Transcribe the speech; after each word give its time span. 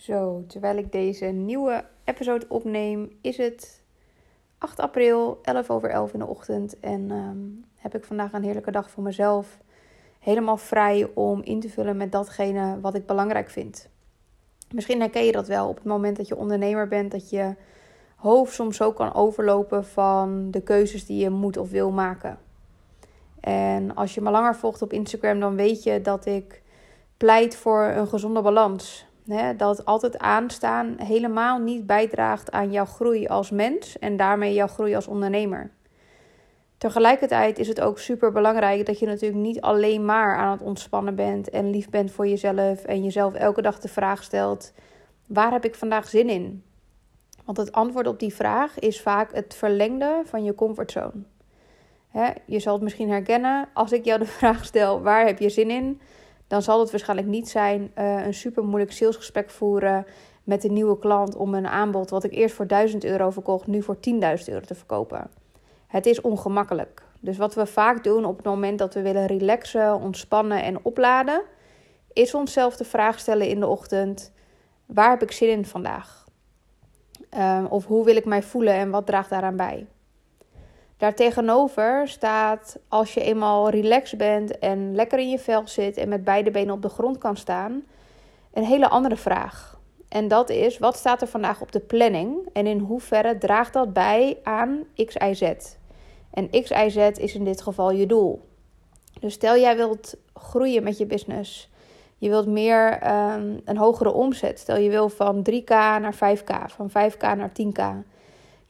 Zo, 0.00 0.44
terwijl 0.46 0.76
ik 0.76 0.92
deze 0.92 1.24
nieuwe 1.24 1.84
episode 2.04 2.46
opneem, 2.48 3.18
is 3.20 3.36
het 3.36 3.82
8 4.58 4.80
april, 4.80 5.38
11 5.42 5.70
over 5.70 5.90
11 5.90 6.12
in 6.12 6.18
de 6.18 6.26
ochtend. 6.26 6.80
En 6.80 7.10
ehm, 7.10 7.38
heb 7.74 7.94
ik 7.94 8.04
vandaag 8.04 8.32
een 8.32 8.42
heerlijke 8.42 8.70
dag 8.70 8.90
voor 8.90 9.02
mezelf. 9.02 9.58
Helemaal 10.18 10.56
vrij 10.56 11.10
om 11.14 11.42
in 11.42 11.60
te 11.60 11.68
vullen 11.68 11.96
met 11.96 12.12
datgene 12.12 12.80
wat 12.80 12.94
ik 12.94 13.06
belangrijk 13.06 13.50
vind. 13.50 13.88
Misschien 14.70 15.00
herken 15.00 15.24
je 15.24 15.32
dat 15.32 15.46
wel 15.46 15.68
op 15.68 15.76
het 15.76 15.84
moment 15.84 16.16
dat 16.16 16.28
je 16.28 16.36
ondernemer 16.36 16.88
bent, 16.88 17.10
dat 17.10 17.30
je 17.30 17.54
hoofd 18.16 18.54
soms 18.54 18.76
zo 18.76 18.92
kan 18.92 19.14
overlopen 19.14 19.84
van 19.84 20.50
de 20.50 20.60
keuzes 20.62 21.06
die 21.06 21.22
je 21.22 21.30
moet 21.30 21.56
of 21.56 21.70
wil 21.70 21.90
maken. 21.90 22.38
En 23.40 23.94
als 23.94 24.14
je 24.14 24.20
me 24.20 24.30
langer 24.30 24.56
volgt 24.56 24.82
op 24.82 24.92
Instagram, 24.92 25.40
dan 25.40 25.56
weet 25.56 25.82
je 25.82 26.00
dat 26.00 26.26
ik 26.26 26.62
pleit 27.16 27.56
voor 27.56 27.84
een 27.84 28.08
gezonde 28.08 28.42
balans. 28.42 29.08
Dat 29.56 29.84
altijd 29.84 30.18
aanstaan 30.18 30.94
helemaal 31.02 31.58
niet 31.58 31.86
bijdraagt 31.86 32.50
aan 32.50 32.72
jouw 32.72 32.84
groei 32.84 33.26
als 33.26 33.50
mens 33.50 33.98
en 33.98 34.16
daarmee 34.16 34.54
jouw 34.54 34.66
groei 34.66 34.94
als 34.94 35.06
ondernemer. 35.06 35.70
Tegelijkertijd 36.78 37.58
is 37.58 37.68
het 37.68 37.80
ook 37.80 37.98
super 37.98 38.32
belangrijk 38.32 38.86
dat 38.86 38.98
je 38.98 39.06
natuurlijk 39.06 39.40
niet 39.40 39.60
alleen 39.60 40.04
maar 40.04 40.36
aan 40.36 40.50
het 40.50 40.62
ontspannen 40.62 41.14
bent 41.14 41.50
en 41.50 41.70
lief 41.70 41.88
bent 41.88 42.10
voor 42.10 42.28
jezelf 42.28 42.84
en 42.84 43.02
jezelf 43.02 43.34
elke 43.34 43.62
dag 43.62 43.78
de 43.78 43.88
vraag 43.88 44.22
stelt: 44.22 44.72
waar 45.26 45.52
heb 45.52 45.64
ik 45.64 45.74
vandaag 45.74 46.08
zin 46.08 46.28
in? 46.28 46.64
Want 47.44 47.58
het 47.58 47.72
antwoord 47.72 48.06
op 48.06 48.18
die 48.18 48.34
vraag 48.34 48.78
is 48.78 49.00
vaak 49.00 49.34
het 49.34 49.54
verlengde 49.54 50.22
van 50.24 50.44
je 50.44 50.54
comfortzone. 50.54 51.22
je 52.46 52.60
zal 52.60 52.72
het 52.72 52.82
misschien 52.82 53.10
herkennen 53.10 53.68
als 53.74 53.92
ik 53.92 54.04
jou 54.04 54.18
de 54.18 54.26
vraag 54.38 54.64
stel: 54.64 55.02
waar 55.02 55.26
heb 55.26 55.38
je 55.38 55.48
zin 55.48 55.70
in? 55.70 56.00
Dan 56.50 56.62
zal 56.62 56.80
het 56.80 56.90
waarschijnlijk 56.90 57.28
niet 57.28 57.48
zijn 57.48 57.92
uh, 57.98 58.26
een 58.26 58.34
super 58.34 58.64
moeilijk 58.64 58.92
salesgesprek 58.92 59.50
voeren 59.50 60.06
met 60.44 60.64
een 60.64 60.72
nieuwe 60.72 60.98
klant 60.98 61.36
om 61.36 61.54
een 61.54 61.66
aanbod 61.66 62.10
wat 62.10 62.24
ik 62.24 62.32
eerst 62.32 62.54
voor 62.54 62.66
1000 62.66 63.04
euro 63.04 63.30
verkocht, 63.30 63.66
nu 63.66 63.82
voor 63.82 63.96
10.000 63.96 64.00
euro 64.46 64.60
te 64.60 64.74
verkopen. 64.74 65.30
Het 65.86 66.06
is 66.06 66.20
ongemakkelijk. 66.20 67.02
Dus 67.20 67.36
wat 67.36 67.54
we 67.54 67.66
vaak 67.66 68.04
doen 68.04 68.24
op 68.24 68.36
het 68.36 68.46
moment 68.46 68.78
dat 68.78 68.94
we 68.94 69.02
willen 69.02 69.26
relaxen, 69.26 70.00
ontspannen 70.00 70.62
en 70.62 70.84
opladen, 70.84 71.42
is 72.12 72.34
onszelf 72.34 72.76
de 72.76 72.84
vraag 72.84 73.18
stellen 73.18 73.48
in 73.48 73.60
de 73.60 73.66
ochtend: 73.66 74.32
waar 74.86 75.10
heb 75.10 75.22
ik 75.22 75.32
zin 75.32 75.48
in 75.48 75.64
vandaag? 75.64 76.24
Um, 77.38 77.66
of 77.66 77.86
hoe 77.86 78.04
wil 78.04 78.16
ik 78.16 78.24
mij 78.24 78.42
voelen 78.42 78.74
en 78.74 78.90
wat 78.90 79.06
draagt 79.06 79.30
daaraan 79.30 79.56
bij? 79.56 79.86
Daartegenover 81.00 82.08
staat 82.08 82.78
als 82.88 83.14
je 83.14 83.22
eenmaal 83.22 83.68
relaxed 83.70 84.18
bent 84.18 84.58
en 84.58 84.94
lekker 84.94 85.18
in 85.18 85.30
je 85.30 85.38
vel 85.38 85.62
zit 85.68 85.96
en 85.96 86.08
met 86.08 86.24
beide 86.24 86.50
benen 86.50 86.74
op 86.74 86.82
de 86.82 86.88
grond 86.88 87.18
kan 87.18 87.36
staan, 87.36 87.82
een 88.52 88.64
hele 88.64 88.88
andere 88.88 89.16
vraag. 89.16 89.78
En 90.08 90.28
dat 90.28 90.50
is: 90.50 90.78
wat 90.78 90.96
staat 90.96 91.20
er 91.20 91.28
vandaag 91.28 91.60
op 91.60 91.72
de 91.72 91.80
planning 91.80 92.48
en 92.52 92.66
in 92.66 92.78
hoeverre 92.78 93.38
draagt 93.38 93.72
dat 93.72 93.92
bij 93.92 94.38
aan 94.42 94.84
X, 95.06 95.14
Y, 95.14 95.34
Z? 95.34 95.52
En 96.30 96.50
X, 96.50 96.70
Y, 96.70 96.88
Z 96.88 96.96
is 96.96 97.34
in 97.34 97.44
dit 97.44 97.62
geval 97.62 97.90
je 97.90 98.06
doel. 98.06 98.40
Dus 99.20 99.34
stel 99.34 99.56
jij 99.56 99.76
wilt 99.76 100.16
groeien 100.34 100.82
met 100.82 100.98
je 100.98 101.06
business. 101.06 101.70
Je 102.18 102.28
wilt 102.28 102.46
meer 102.46 102.92
um, 102.92 103.60
een 103.64 103.76
hogere 103.76 104.12
omzet. 104.12 104.58
Stel 104.58 104.76
je 104.76 104.90
wil 104.90 105.08
van 105.08 105.46
3k 105.50 105.68
naar 105.68 106.14
5k, 106.14 106.66
van 106.66 106.90
5k 106.90 107.20
naar 107.20 107.52
10k. 107.62 108.08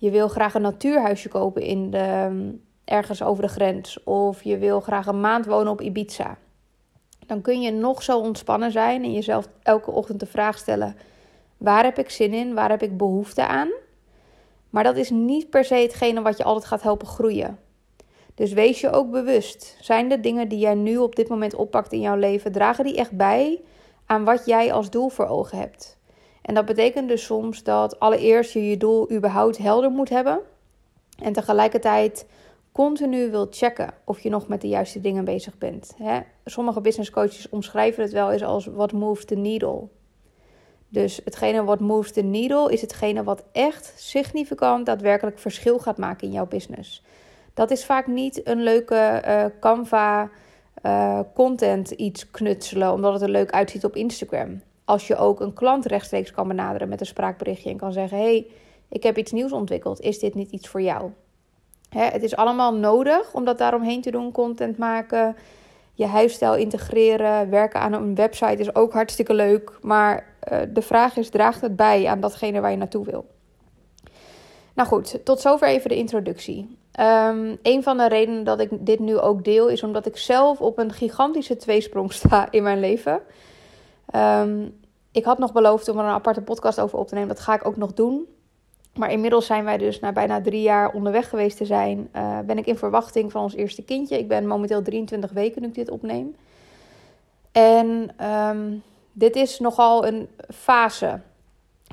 Je 0.01 0.11
wil 0.11 0.29
graag 0.29 0.55
een 0.55 0.63
natuurhuisje 0.63 1.29
kopen 1.29 1.63
in 1.63 1.91
de, 1.91 1.99
ehm, 1.99 2.53
ergens 2.85 3.23
over 3.23 3.43
de 3.43 3.49
grens. 3.49 4.03
Of 4.05 4.43
je 4.43 4.59
wil 4.59 4.81
graag 4.81 5.07
een 5.07 5.21
maand 5.21 5.47
wonen 5.47 5.73
op 5.73 5.81
Ibiza. 5.81 6.39
Dan 7.27 7.41
kun 7.41 7.61
je 7.61 7.71
nog 7.71 8.03
zo 8.03 8.19
ontspannen 8.19 8.73
zijn 8.73 9.05
en 9.05 9.13
jezelf 9.13 9.49
elke 9.63 9.91
ochtend 9.91 10.21
de 10.21 10.27
vraag 10.27 10.59
stellen: 10.59 10.97
waar 11.57 11.85
heb 11.85 11.99
ik 11.99 12.11
zin 12.11 12.33
in? 12.33 12.55
Waar 12.55 12.71
heb 12.71 12.83
ik 12.83 12.97
behoefte 12.97 13.47
aan? 13.47 13.69
Maar 14.71 14.85
dat 14.85 14.97
is 14.97 15.11
niet 15.11 15.51
per 15.51 15.65
se 15.65 15.75
hetgene 15.75 16.23
wat 16.23 16.37
je 16.37 16.45
altijd 16.45 16.67
gaat 16.67 16.83
helpen 16.83 17.07
groeien. 17.07 17.59
Dus 18.35 18.53
wees 18.53 18.81
je 18.81 18.91
ook 18.91 19.11
bewust. 19.11 19.77
Zijn 19.81 20.09
de 20.09 20.21
dingen 20.21 20.49
die 20.49 20.59
jij 20.59 20.75
nu 20.75 20.97
op 20.97 21.17
dit 21.17 21.29
moment 21.29 21.55
oppakt 21.55 21.93
in 21.93 22.01
jouw 22.01 22.17
leven, 22.17 22.53
dragen 22.53 22.85
die 22.85 22.97
echt 22.97 23.17
bij 23.17 23.61
aan 24.07 24.25
wat 24.25 24.47
jij 24.47 24.73
als 24.73 24.91
doel 24.91 25.09
voor 25.09 25.27
ogen 25.27 25.59
hebt? 25.59 25.99
En 26.43 26.55
dat 26.55 26.65
betekent 26.65 27.09
dus 27.09 27.25
soms 27.25 27.63
dat 27.63 28.01
allereerst 28.01 28.53
je 28.53 28.69
je 28.69 28.77
doel 28.77 29.13
überhaupt 29.13 29.59
helder 29.59 29.91
moet 29.91 30.09
hebben. 30.09 30.41
En 31.19 31.33
tegelijkertijd 31.33 32.27
continu 32.73 33.31
wilt 33.31 33.57
checken 33.57 33.95
of 34.05 34.21
je 34.21 34.31
nog 34.31 34.49
met 34.49 34.61
de 34.61 34.69
juiste 34.69 35.01
dingen 35.01 35.25
bezig 35.25 35.59
bent. 35.59 35.97
Sommige 36.45 36.81
business 36.81 37.11
coaches 37.11 37.49
omschrijven 37.49 38.03
het 38.03 38.13
wel 38.13 38.31
eens 38.31 38.43
als 38.43 38.67
what 38.67 38.93
moves 38.93 39.25
the 39.25 39.35
needle. 39.35 39.89
Dus 40.89 41.21
hetgene 41.25 41.65
wat 41.65 41.81
moves 41.81 42.13
the 42.13 42.23
needle 42.23 42.73
is 42.73 42.81
hetgene 42.81 43.23
wat 43.23 43.45
echt 43.53 43.93
significant 43.97 44.87
daadwerkelijk 44.87 45.39
verschil 45.39 45.79
gaat 45.79 45.99
maken 45.99 46.27
in 46.27 46.33
jouw 46.33 46.47
business. 46.47 47.03
Dat 47.55 47.71
is 47.71 47.85
vaak 47.85 48.07
niet 48.07 48.47
een 48.47 48.63
leuke 48.63 49.23
uh, 49.27 49.45
Canva 49.61 50.31
uh, 50.83 51.21
content 51.35 51.91
iets 51.91 52.31
knutselen 52.31 52.93
omdat 52.93 53.13
het 53.13 53.23
er 53.23 53.29
leuk 53.29 53.51
uitziet 53.51 53.85
op 53.85 53.97
Instagram. 53.97 54.63
Als 54.91 55.07
je 55.07 55.17
ook 55.17 55.41
een 55.41 55.53
klant 55.53 55.87
rechtstreeks 55.87 56.31
kan 56.31 56.49
benaderen 56.49 56.89
met 56.89 57.01
een 57.01 57.07
spraakberichtje 57.07 57.71
en 57.71 57.77
kan 57.77 57.93
zeggen: 57.93 58.19
hey, 58.19 58.47
ik 58.89 59.03
heb 59.03 59.19
iets 59.19 59.33
nieuws 59.33 59.53
ontwikkeld. 59.53 60.01
Is 60.01 60.19
dit 60.19 60.35
niet 60.35 60.51
iets 60.51 60.69
voor 60.69 60.83
jou? 60.83 61.11
Hè, 61.89 62.03
het 62.05 62.23
is 62.23 62.37
allemaal 62.37 62.75
nodig 62.75 63.35
om 63.35 63.45
dat 63.45 63.59
daaromheen 63.59 64.01
te 64.01 64.11
doen. 64.11 64.33
Content 64.33 64.79
maken, 64.79 65.37
je 65.95 66.07
huisstijl 66.07 66.55
integreren, 66.55 67.51
werken 67.51 67.81
aan 67.81 67.93
een 67.93 68.15
website 68.15 68.57
is 68.57 68.75
ook 68.75 68.93
hartstikke 68.93 69.35
leuk. 69.35 69.79
Maar 69.81 70.27
uh, 70.53 70.59
de 70.73 70.83
vraag 70.83 71.17
is: 71.17 71.29
draagt 71.29 71.61
het 71.61 71.77
bij 71.77 72.07
aan 72.07 72.21
datgene 72.21 72.61
waar 72.61 72.71
je 72.71 72.77
naartoe 72.77 73.05
wil? 73.05 73.27
Nou 74.75 74.89
goed, 74.89 75.25
tot 75.25 75.41
zover 75.41 75.69
even 75.69 75.89
de 75.89 75.97
introductie. 75.97 76.79
Um, 77.01 77.59
een 77.63 77.83
van 77.83 77.97
de 77.97 78.09
redenen 78.09 78.45
dat 78.45 78.61
ik 78.61 78.87
dit 78.87 78.99
nu 78.99 79.19
ook 79.19 79.45
deel 79.45 79.69
is 79.69 79.83
omdat 79.83 80.07
ik 80.07 80.17
zelf 80.17 80.61
op 80.61 80.79
een 80.79 80.93
gigantische 80.93 81.57
tweesprong 81.57 82.13
sta 82.13 82.51
in 82.51 82.63
mijn 82.63 82.81
leven. 82.81 83.21
Um, 84.15 84.79
ik 85.13 85.25
had 85.25 85.39
nog 85.39 85.53
beloofd 85.53 85.89
om 85.89 85.99
er 85.99 86.05
een 86.05 86.11
aparte 86.11 86.43
podcast 86.43 86.81
over 86.81 86.99
op 86.99 87.09
te 87.09 87.15
nemen. 87.15 87.29
Dat 87.29 87.41
ga 87.41 87.55
ik 87.55 87.67
ook 87.67 87.77
nog 87.77 87.95
doen. 87.95 88.27
Maar 88.95 89.13
inmiddels 89.13 89.47
zijn 89.47 89.65
wij 89.65 89.79
dus 89.79 90.01
na 90.01 90.13
bijna 90.13 90.41
drie 90.41 90.63
jaar 90.63 90.93
onderweg 90.93 91.29
geweest 91.29 91.57
te 91.57 91.67
zijn. 91.67 92.09
Uh, 92.17 92.39
ben 92.39 92.59
ik 92.59 92.67
in 92.67 92.79
verwachting 92.79 93.33
van 93.33 93.43
ons 93.43 93.55
eerste 93.55 93.83
kindje. 93.83 94.19
Ik 94.19 94.29
ben 94.29 94.47
momenteel 94.47 94.83
23 94.83 95.31
weken 95.31 95.63
nu 95.63 95.69
ik 95.69 95.75
dit 95.75 95.91
opneem. 95.91 96.37
En 97.53 98.15
um, 98.27 98.83
dit 99.13 99.37
is 99.37 99.59
nogal 99.59 100.07
een 100.07 100.29
fase 100.55 101.21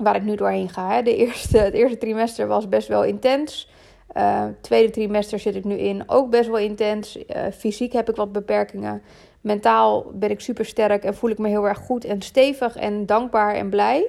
waar 0.01 0.15
ik 0.15 0.23
nu 0.23 0.35
doorheen 0.35 0.69
ga. 0.69 0.91
Hè. 0.91 1.01
De 1.01 1.15
eerste, 1.15 1.57
het 1.57 1.73
eerste 1.73 1.97
trimester 1.97 2.47
was 2.47 2.69
best 2.69 2.87
wel 2.87 3.03
intens. 3.03 3.69
Uh, 4.17 4.43
tweede 4.61 4.91
trimester 4.91 5.39
zit 5.39 5.55
ik 5.55 5.63
nu 5.63 5.75
in, 5.75 6.03
ook 6.05 6.29
best 6.29 6.47
wel 6.47 6.57
intens. 6.57 7.17
Uh, 7.17 7.23
fysiek 7.57 7.93
heb 7.93 8.09
ik 8.09 8.15
wat 8.15 8.31
beperkingen. 8.31 9.01
Mentaal 9.41 10.05
ben 10.13 10.29
ik 10.29 10.39
super 10.39 10.65
sterk 10.65 11.03
en 11.03 11.15
voel 11.15 11.29
ik 11.29 11.37
me 11.37 11.47
heel 11.47 11.67
erg 11.67 11.77
goed 11.77 12.05
en 12.05 12.21
stevig 12.21 12.75
en 12.75 13.05
dankbaar 13.05 13.55
en 13.55 13.69
blij. 13.69 14.07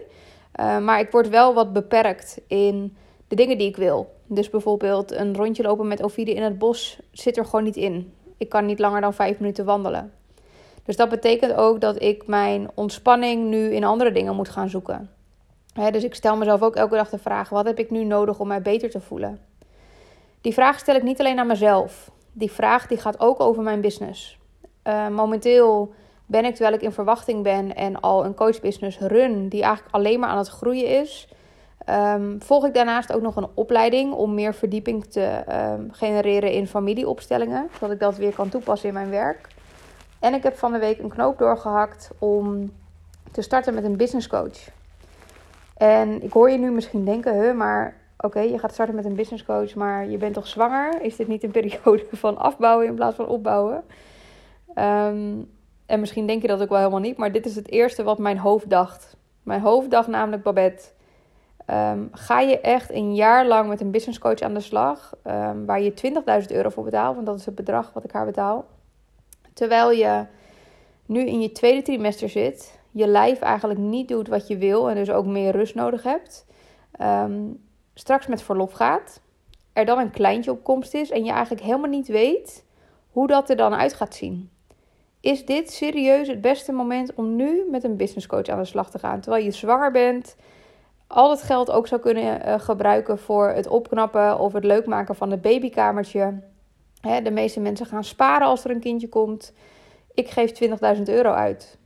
Uh, 0.61 0.79
maar 0.79 1.01
ik 1.01 1.11
word 1.11 1.29
wel 1.29 1.55
wat 1.55 1.73
beperkt 1.73 2.41
in 2.47 2.97
de 3.29 3.37
dingen 3.37 3.59
die 3.59 3.69
ik 3.69 3.77
wil. 3.77 4.15
Dus 4.27 4.51
bijvoorbeeld 4.51 5.13
een 5.13 5.37
rondje 5.37 5.63
lopen 5.63 5.89
met 5.89 6.03
Ovidie 6.03 6.35
in 6.35 6.43
het 6.43 6.59
bos 6.59 6.99
zit 7.13 7.37
er 7.37 7.45
gewoon 7.45 7.65
niet 7.65 7.77
in. 7.77 8.13
Ik 8.37 8.49
kan 8.49 8.67
niet 8.67 8.79
langer 8.79 9.01
dan 9.01 9.15
vijf 9.15 9.39
minuten 9.39 9.65
wandelen. 9.65 10.13
Dus 10.85 10.97
dat 10.97 11.09
betekent 11.09 11.55
ook 11.55 11.81
dat 11.81 12.03
ik 12.03 12.27
mijn 12.27 12.71
ontspanning 12.75 13.49
nu 13.49 13.75
in 13.75 13.85
andere 13.85 14.13
dingen 14.13 14.37
moet 14.37 14.49
gaan 14.49 14.69
zoeken. 14.69 15.11
dus 15.93 16.05
ik 16.05 16.15
stel 16.15 16.37
mezelf 16.37 16.63
ook 16.63 16.77
elke 16.77 16.95
dag 16.95 17.11
de 17.11 17.19
vraag: 17.19 17.49
wat 17.49 17.67
heb 17.67 17.79
ik 17.79 17.91
nu 17.91 18.05
nodig 18.05 18.39
om 18.39 18.49
mij 18.49 18.63
beter 18.63 18.91
te 18.91 19.01
voelen? 19.01 19.41
Die 20.41 20.53
vraag 20.53 20.79
stel 20.79 20.95
ik 20.95 21.03
niet 21.03 21.21
alleen 21.21 21.39
aan 21.39 21.47
mezelf. 21.47 22.11
Die 22.33 22.53
vraag 22.53 22.87
die 22.87 22.99
gaat 22.99 23.21
ook 23.21 23.41
over 23.41 23.63
mijn 23.63 23.81
business. 23.81 24.39
Uh, 24.89 25.09
momenteel 25.09 25.95
ben 26.27 26.45
ik, 26.45 26.55
terwijl 26.55 26.75
ik 26.75 26.83
in 26.83 26.93
verwachting 26.93 27.43
ben 27.43 27.77
en 27.77 28.01
al 28.01 28.25
een 28.25 28.35
coachbusiness 28.35 28.99
run, 28.99 29.49
die 29.49 29.63
eigenlijk 29.63 29.95
alleen 29.95 30.21
maar 30.21 30.29
aan 30.29 30.39
het 30.39 30.49
groeien 30.49 31.01
is, 31.01 31.29
um, 31.89 32.43
volg 32.43 32.67
ik 32.67 32.75
daarnaast 32.75 33.13
ook 33.13 33.23
nog 33.23 33.37
een 33.37 33.49
opleiding 33.55 34.13
om 34.13 34.35
meer 34.35 34.55
verdieping 34.55 35.05
te 35.05 35.45
um, 35.53 35.89
genereren 35.93 36.53
in 36.53 36.67
familieopstellingen, 36.67 37.69
zodat 37.73 37.91
ik 37.91 38.01
dat 38.01 38.17
weer 38.17 38.35
kan 38.35 38.49
toepassen 38.49 38.89
in 38.89 38.95
mijn 38.95 39.11
werk. 39.11 39.49
En 40.19 40.35
ik 40.35 40.43
heb 40.43 40.57
van 40.57 40.73
de 40.73 40.79
week 40.79 40.99
een 40.99 41.09
knoop 41.09 41.39
doorgehakt 41.39 42.11
om 42.19 42.73
te 43.33 43.43
starten 43.43 43.75
met 43.75 43.85
een 43.85 43.97
business 43.97 44.27
coach. 44.27 44.69
En 45.77 46.23
ik 46.23 46.33
hoor 46.33 46.51
je 46.51 46.59
nu 46.59 46.71
misschien 46.71 47.05
denken, 47.05 47.37
hè, 47.37 47.53
maar 47.53 47.97
oké, 48.19 48.41
je 48.41 48.59
gaat 48.59 48.73
starten 48.73 48.95
met 48.95 49.05
een 49.05 49.15
business 49.15 49.45
coach, 49.45 49.75
maar 49.75 50.09
je 50.09 50.17
bent 50.17 50.35
toch 50.35 50.47
zwanger? 50.47 51.03
Is 51.03 51.17
dit 51.17 51.29
niet 51.29 51.43
een 51.43 51.51
periode 51.61 52.05
van 52.13 52.39
afbouwen 52.39 52.87
in 52.87 52.95
plaats 52.95 53.17
van 53.17 53.27
opbouwen? 53.27 53.85
Um, 54.79 55.51
en 55.87 56.01
misschien 56.01 56.27
denk 56.27 56.43
je 56.43 56.49
dat 56.49 56.63
ook 56.63 56.69
wel 56.69 56.79
helemaal 56.79 57.01
niet, 57.01 57.17
maar 57.17 57.33
dit 57.33 57.47
is 57.47 57.57
het 57.57 57.71
eerste 57.71 58.03
wat 58.03 58.19
mijn 58.19 58.39
hoofd 58.39 58.71
dacht. 58.71 59.17
Mijn 59.43 59.61
hoofd 59.61 59.91
dacht 59.91 60.09
namelijk, 60.09 60.43
Babette, 60.43 60.85
um, 61.71 62.09
ga 62.13 62.41
je 62.41 62.61
echt 62.61 62.91
een 62.91 63.15
jaar 63.15 63.47
lang 63.47 63.69
met 63.69 63.81
een 63.81 63.91
business 63.91 64.19
coach 64.19 64.41
aan 64.41 64.55
de 64.55 64.61
slag, 64.61 65.15
um, 65.27 65.67
waar 65.67 65.81
je 65.81 65.95
20.000 65.95 66.53
euro 66.53 66.69
voor 66.69 66.85
betaalt, 66.85 67.15
want 67.15 67.27
dat 67.27 67.39
is 67.39 67.47
het 67.47 67.55
bedrag 67.55 67.93
wat 67.93 68.05
ik 68.05 68.11
haar 68.11 68.27
betaal. 68.27 68.67
Terwijl 69.53 69.91
je 69.91 70.27
nu 71.07 71.21
in 71.21 71.41
je 71.41 71.53
tweede 71.53 71.83
trimester 71.83 72.29
zit, 72.29 72.79
je 72.91 73.07
lijf 73.07 73.41
eigenlijk 73.41 73.81
niet 73.81 74.09
doet 74.09 74.29
wat 74.29 74.47
je 74.47 74.59
wil 74.59 74.91
en 74.91 74.95
dus 74.95 75.11
ook 75.11 75.27
meer 75.27 75.53
rust 75.53 75.75
nodig 75.75 76.03
hebt, 76.03 76.47
ehm, 76.93 77.41
straks 77.95 78.27
met 78.27 78.43
verlof 78.43 78.73
gaat, 78.73 79.21
er 79.73 79.85
dan 79.85 79.99
een 79.99 80.11
kleintje 80.11 80.51
op 80.51 80.65
komst 80.65 80.95
is 80.95 81.11
en 81.11 81.25
je 81.25 81.33
eigenlijk 81.33 81.65
helemaal 81.65 81.91
niet 81.91 82.09
weet 82.09 82.65
hoe 83.11 83.27
dat 83.27 83.51
er 83.51 83.57
dan 83.57 83.75
uit 83.75 83.95
gaat 83.95 84.15
zien. 84.15 84.51
Is 85.21 85.45
dit 85.45 85.73
serieus 85.73 86.29
het 86.29 86.41
beste 86.41 86.73
moment 86.73 87.15
om 87.15 87.37
nu 87.37 87.65
met 87.71 87.85
een 87.85 87.97
business 87.97 88.27
coach 88.27 88.47
aan 88.47 88.59
de 88.59 88.65
slag 88.65 88.91
te 88.91 88.99
gaan? 88.99 89.21
Terwijl 89.21 89.45
je 89.45 89.51
zwanger 89.51 89.91
bent, 89.91 90.37
al 91.07 91.31
het 91.31 91.43
geld 91.43 91.71
ook 91.71 91.87
zou 91.87 92.01
kunnen 92.01 92.49
uh, 92.49 92.61
gebruiken 92.61 93.19
voor 93.19 93.49
het 93.49 93.67
opknappen 93.67 94.39
of 94.39 94.53
het 94.53 94.65
leuk 94.65 94.87
maken 94.87 95.15
van 95.15 95.31
het 95.31 95.43
babykamertje. 95.43 96.41
De 97.23 97.31
meeste 97.31 97.61
mensen 97.61 97.87
gaan 97.87 98.05
sparen 98.05 98.47
als 98.47 98.65
er 98.65 98.71
een 98.71 98.81
kindje 98.81 99.09
komt. 99.09 99.53
Ik 100.15 100.29
geef 100.29 100.53
20.000 100.97 101.03
euro 101.03 101.31
uit. 101.31 101.79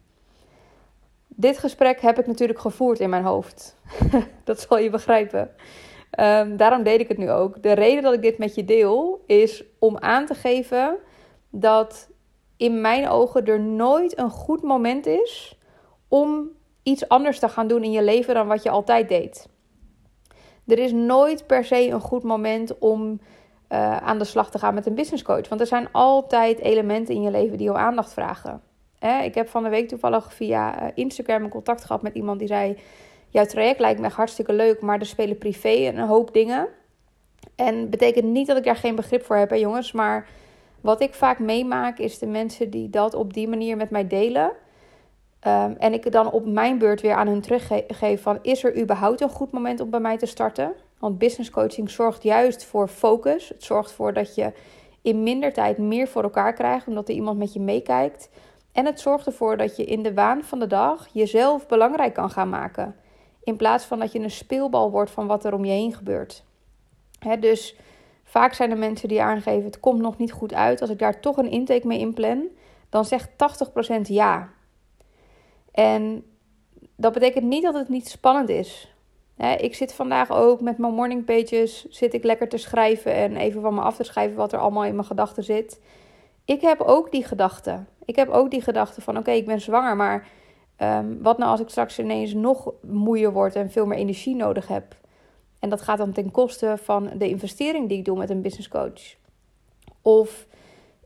Dit 1.29 1.59
gesprek 1.59 2.01
heb 2.01 2.19
ik 2.19 2.27
natuurlijk 2.27 2.59
gevoerd 2.59 3.01
in 3.01 3.11
mijn 3.11 3.25
hoofd. 3.25 3.77
dat 4.45 4.61
zal 4.61 4.79
je 4.79 4.91
begrijpen. 4.91 5.51
Um, 6.21 6.57
daarom 6.57 6.83
deed 6.83 7.01
ik 7.01 7.09
het 7.09 7.19
nu 7.19 7.31
ook. 7.31 7.63
De 7.63 7.73
reden 7.73 8.03
dat 8.03 8.13
ik 8.13 8.23
dit 8.23 8.39
met 8.39 8.55
je 8.55 8.65
deel 8.65 9.23
is 9.27 9.65
om 9.79 9.99
aan 9.99 10.27
te 10.27 10.35
geven 10.35 10.97
dat 11.51 12.09
in 12.57 12.81
mijn 12.81 13.09
ogen 13.09 13.45
er 13.45 13.61
nooit 13.61 14.19
een 14.19 14.31
goed 14.31 14.63
moment 14.63 15.07
is 15.07 15.59
om 16.09 16.49
iets 16.83 17.09
anders 17.09 17.39
te 17.39 17.49
gaan 17.49 17.67
doen 17.67 17.83
in 17.83 17.91
je 17.91 18.03
leven 18.03 18.35
dan 18.35 18.47
wat 18.47 18.63
je 18.63 18.71
altijd 18.71 19.09
deed. 19.09 19.49
Er 20.67 20.79
is 20.79 20.93
nooit 20.93 21.47
per 21.47 21.65
se 21.65 21.89
een 21.89 22.01
goed 22.01 22.23
moment 22.23 22.79
om 22.79 23.21
uh, 23.73 23.97
aan 23.97 24.19
de 24.19 24.25
slag 24.25 24.51
te 24.51 24.59
gaan 24.59 24.75
met 24.75 24.87
een 24.87 24.95
business 24.95 25.23
coach. 25.23 25.49
Want 25.49 25.61
er 25.61 25.67
zijn 25.67 25.89
altijd 25.93 26.59
elementen 26.59 27.15
in 27.15 27.23
je 27.23 27.31
leven 27.31 27.59
die 27.59 27.71
om 27.71 27.77
aandacht 27.77 28.13
vragen. 28.13 28.63
ik 29.25 29.35
heb 29.35 29.49
van 29.49 29.63
de 29.63 29.69
week 29.69 29.89
toevallig 29.89 30.35
via 30.35 30.81
eh, 30.81 30.89
Instagram 30.95 31.45
een 31.45 31.51
contact 31.51 31.85
gehad 31.85 32.03
met 32.03 32.15
iemand 32.15 32.39
die 32.39 32.49
zei: 32.49 32.79
Jouw 33.29 33.45
traject 33.45 33.81
lijkt 33.81 34.01
me 34.01 34.09
hartstikke 34.09 34.53
leuk, 34.53 34.81
maar 34.81 34.99
er 34.99 35.07
spelen 35.07 35.39
privé 35.39 35.69
een 35.69 35.99
hoop 35.99 36.33
dingen. 36.33 36.69
En 37.57 37.91
betekent 37.91 38.25
niet 38.25 38.47
dat 38.47 38.57
ik 38.57 38.65
daar 38.65 38.77
geen 38.77 38.95
begrip 38.95 39.25
voor 39.25 39.37
heb, 39.37 39.51
hè, 39.51 39.57
jongens. 39.57 39.93
Maar 39.93 40.29
wat 40.83 41.01
ik 41.01 41.15
vaak 41.15 41.39
meemaak 41.39 41.99
is 41.99 42.19
de 42.19 42.27
mensen 42.27 42.71
die 42.71 42.91
dat 42.91 43.15
op 43.15 43.33
die 43.33 43.49
manier 43.49 43.77
met 43.77 43.91
mij 43.91 44.07
delen. 44.07 44.53
Um, 45.47 45.77
en 45.79 45.93
ik 45.93 46.13
dan 46.13 46.31
op 46.31 46.47
mijn 46.47 46.79
beurt 46.79 47.01
weer 47.01 47.15
aan 47.15 47.27
hun 47.27 47.41
teruggeef 47.41 48.23
van... 48.23 48.39
is 48.43 48.65
er 48.65 48.81
überhaupt 48.81 49.21
een 49.21 49.29
goed 49.29 49.51
moment 49.51 49.81
om 49.81 49.91
bij 49.91 50.01
mij 50.01 50.19
te 50.19 50.27
starten? 50.27 50.73
Want 50.99 51.19
business 51.19 51.51
coaching 51.51 51.91
zorgt 51.91 52.23
juist 52.23 52.65
voor 52.65 52.89
focus. 52.89 53.49
Het 53.49 53.65
zorgt 53.65 53.91
ervoor 53.91 54.13
dat 54.13 54.35
je 54.35 54.53
in 55.03 55.23
minder 55.23 55.53
tijd 55.53 55.79
meer 55.79 56.09
voor 56.09 56.23
elkaar 56.23 56.53
krijgt... 56.53 56.87
omdat 56.87 57.09
er 57.09 57.15
iemand 57.15 57.39
met 57.39 57.53
je 57.53 57.61
meekijkt. 57.61 58.29
En 58.73 58.87
het 58.87 59.01
zorgt 59.01 59.27
ervoor 59.27 59.57
dat 59.57 59.77
je 59.77 59.85
in 59.85 60.03
de 60.03 60.15
waan 60.15 60.45
van 60.45 60.59
de 60.59 60.67
dag 60.67 61.09
jezelf 61.13 61.67
belangrijk 61.67 62.15
kan 62.15 62.31
gaan 62.31 62.49
maken. 62.49 62.97
In 63.45 63.57
plaats 63.57 63.85
van 63.85 63.99
dat 63.99 64.13
je 64.13 64.19
een 64.19 64.31
speelbal 64.31 64.91
wordt 64.91 65.11
van 65.11 65.27
wat 65.27 65.45
er 65.45 65.55
om 65.55 65.65
je 65.65 65.73
heen 65.73 65.95
gebeurt. 65.95 66.45
dus 67.41 67.77
vaak 68.33 68.53
zijn 68.55 68.71
er 68.71 68.79
mensen 68.79 69.09
die 69.09 69.23
aangeven: 69.23 69.65
het 69.65 69.81
komt 69.81 70.01
nog 70.01 70.19
niet 70.19 70.33
goed 70.33 70.55
uit. 70.55 70.81
Als 70.81 70.91
ik 70.91 70.99
daar 70.99 71.21
toch 71.21 71.37
een 71.37 71.51
intake 71.51 71.87
mee 71.87 71.99
inplan, 71.99 72.49
dan 72.89 73.05
zegt 73.05 73.31
80% 73.31 74.01
ja. 74.03 74.49
En 75.73 76.25
dat 76.97 77.13
betekent 77.13 77.45
niet 77.45 77.63
dat 77.63 77.75
het 77.75 77.89
niet 77.89 78.09
spannend 78.09 78.49
is. 78.49 78.95
ik 79.59 79.75
zit 79.75 79.95
vandaag 79.95 80.31
ook 80.31 80.61
met 80.61 80.79
mijn 80.79 80.95
morning 80.95 81.25
pages, 81.25 81.89
zit 81.89 82.15
ik 82.15 82.25
lekker 82.25 82.49
te 82.49 82.57
schrijven 82.57 83.15
en 83.15 83.37
even 83.37 83.61
van 83.61 83.75
me 83.75 83.81
af 83.81 83.97
te 83.97 84.05
schrijven 84.05 84.37
wat 84.37 84.53
er 84.53 84.59
allemaal 84.59 84.85
in 84.85 84.95
mijn 84.95 85.07
gedachten 85.07 85.45
zit. 85.45 85.81
Ik 86.45 86.61
heb 86.61 86.81
ook 86.81 87.11
die 87.11 87.25
gedachten. 87.25 87.89
Ik 88.05 88.17
heb 88.17 88.29
ook 88.29 88.51
die 88.51 88.63
gedachten 88.63 89.03
van 89.03 89.19
oké, 89.19 89.31
ik 89.31 89.47
ben 89.47 89.61
zwanger, 89.61 89.97
maar 89.97 90.29
ehm, 90.77 91.23
wat 91.23 91.39
nou 91.39 91.51
als 91.51 91.61
ik 91.61 91.69
straks 91.69 91.99
ineens 91.99 92.35
nog 92.35 92.73
moeier 92.83 93.33
word 93.33 93.57
en 93.57 93.71
veel 93.71 93.87
meer 93.87 93.99
energie 93.99 94.37
nodig 94.37 94.69
heb? 94.69 94.97
En 95.63 95.69
dat 95.69 95.83
gaat 95.83 95.99
dan 95.99 96.13
ten 96.13 96.31
koste 96.31 96.79
van 96.83 97.11
de 97.17 97.29
investering 97.29 97.89
die 97.89 97.99
ik 97.99 98.05
doe 98.05 98.19
met 98.19 98.31
een 98.31 98.43
business 98.43 98.69
coach. 98.69 99.15
Of 100.01 100.47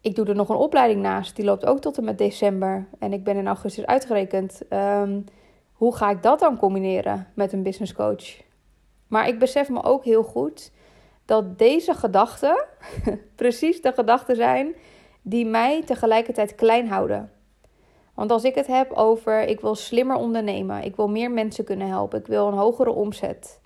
ik 0.01 0.15
doe 0.15 0.27
er 0.27 0.35
nog 0.35 0.49
een 0.49 0.57
opleiding 0.57 1.03
naast, 1.03 1.37
die 1.37 1.45
loopt 1.45 1.67
ook 1.67 1.81
tot 1.81 1.99
en 1.99 2.05
met 2.05 2.19
december. 2.19 2.89
En 2.99 3.13
ik 3.13 3.25
ben 3.25 3.37
in 3.37 3.47
augustus 3.47 3.87
uitgerekend. 3.87 4.61
Um, 4.71 5.25
hoe 5.73 5.97
ga 5.97 6.11
ik 6.11 6.23
dat 6.23 6.39
dan 6.39 6.59
combineren 6.59 7.27
met 7.35 7.53
een 7.53 7.63
business 7.63 7.93
coach? 7.93 8.43
Maar 9.07 9.29
ik 9.29 9.39
besef 9.39 9.69
me 9.69 9.83
ook 9.83 10.05
heel 10.05 10.23
goed 10.23 10.73
dat 11.25 11.59
deze 11.59 11.95
gedachten 11.95 12.65
precies 13.35 13.83
de 13.83 13.93
gedachten 13.93 14.37
zijn 14.37 14.75
die 15.23 15.47
mij 15.47 15.83
tegelijkertijd 15.83 16.55
klein 16.55 16.89
houden. 16.89 17.33
Want 18.15 18.31
als 18.31 18.45
ik 18.45 18.55
het 18.55 18.67
heb 18.67 18.93
over 18.93 19.43
ik 19.43 19.61
wil 19.61 19.75
slimmer 19.75 20.17
ondernemen, 20.17 20.83
ik 20.83 20.97
wil 20.97 21.09
meer 21.09 21.31
mensen 21.31 21.65
kunnen 21.65 21.89
helpen, 21.89 22.19
ik 22.19 22.27
wil 22.27 22.47
een 22.47 22.59
hogere 22.59 22.91
omzet, 22.91 23.61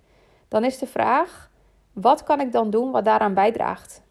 dan 0.51 0.65
is 0.65 0.79
de 0.79 0.87
vraag: 0.87 1.51
wat 1.93 2.23
kan 2.23 2.41
ik 2.41 2.53
dan 2.53 2.71
doen 2.71 2.91
wat 2.91 3.05
daaraan 3.05 3.35
bijdraagt? 3.35 4.03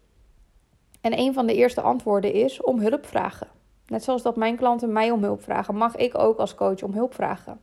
En 1.00 1.18
een 1.18 1.34
van 1.34 1.46
de 1.46 1.54
eerste 1.54 1.80
antwoorden 1.80 2.32
is 2.32 2.62
om 2.62 2.80
hulp 2.80 3.06
vragen. 3.06 3.48
Net 3.86 4.04
zoals 4.04 4.22
dat 4.22 4.36
mijn 4.36 4.56
klanten 4.56 4.92
mij 4.92 5.10
om 5.10 5.22
hulp 5.22 5.42
vragen, 5.42 5.76
mag 5.76 5.96
ik 5.96 6.18
ook 6.18 6.38
als 6.38 6.54
coach 6.54 6.82
om 6.82 6.92
hulp 6.92 7.14
vragen. 7.14 7.60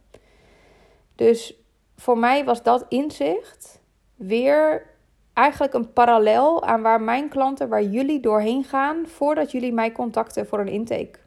Dus 1.16 1.54
voor 1.96 2.18
mij 2.18 2.46
was 2.46 2.64
dat 2.64 2.86
inzicht 2.90 3.82
weer 4.16 4.86
eigenlijk 5.34 5.74
een 5.74 5.94
parallel 5.94 6.64
aan 6.64 6.82
waar 6.82 7.02
mijn 7.02 7.30
klanten, 7.30 7.70
waar 7.70 7.84
jullie 7.84 8.20
doorheen 8.20 8.64
gaan 8.64 9.08
voordat 9.08 9.52
jullie 9.52 9.74
mij 9.74 9.92
contacten 9.92 10.48
voor 10.48 10.60
een 10.60 10.68
intake. 10.68 11.20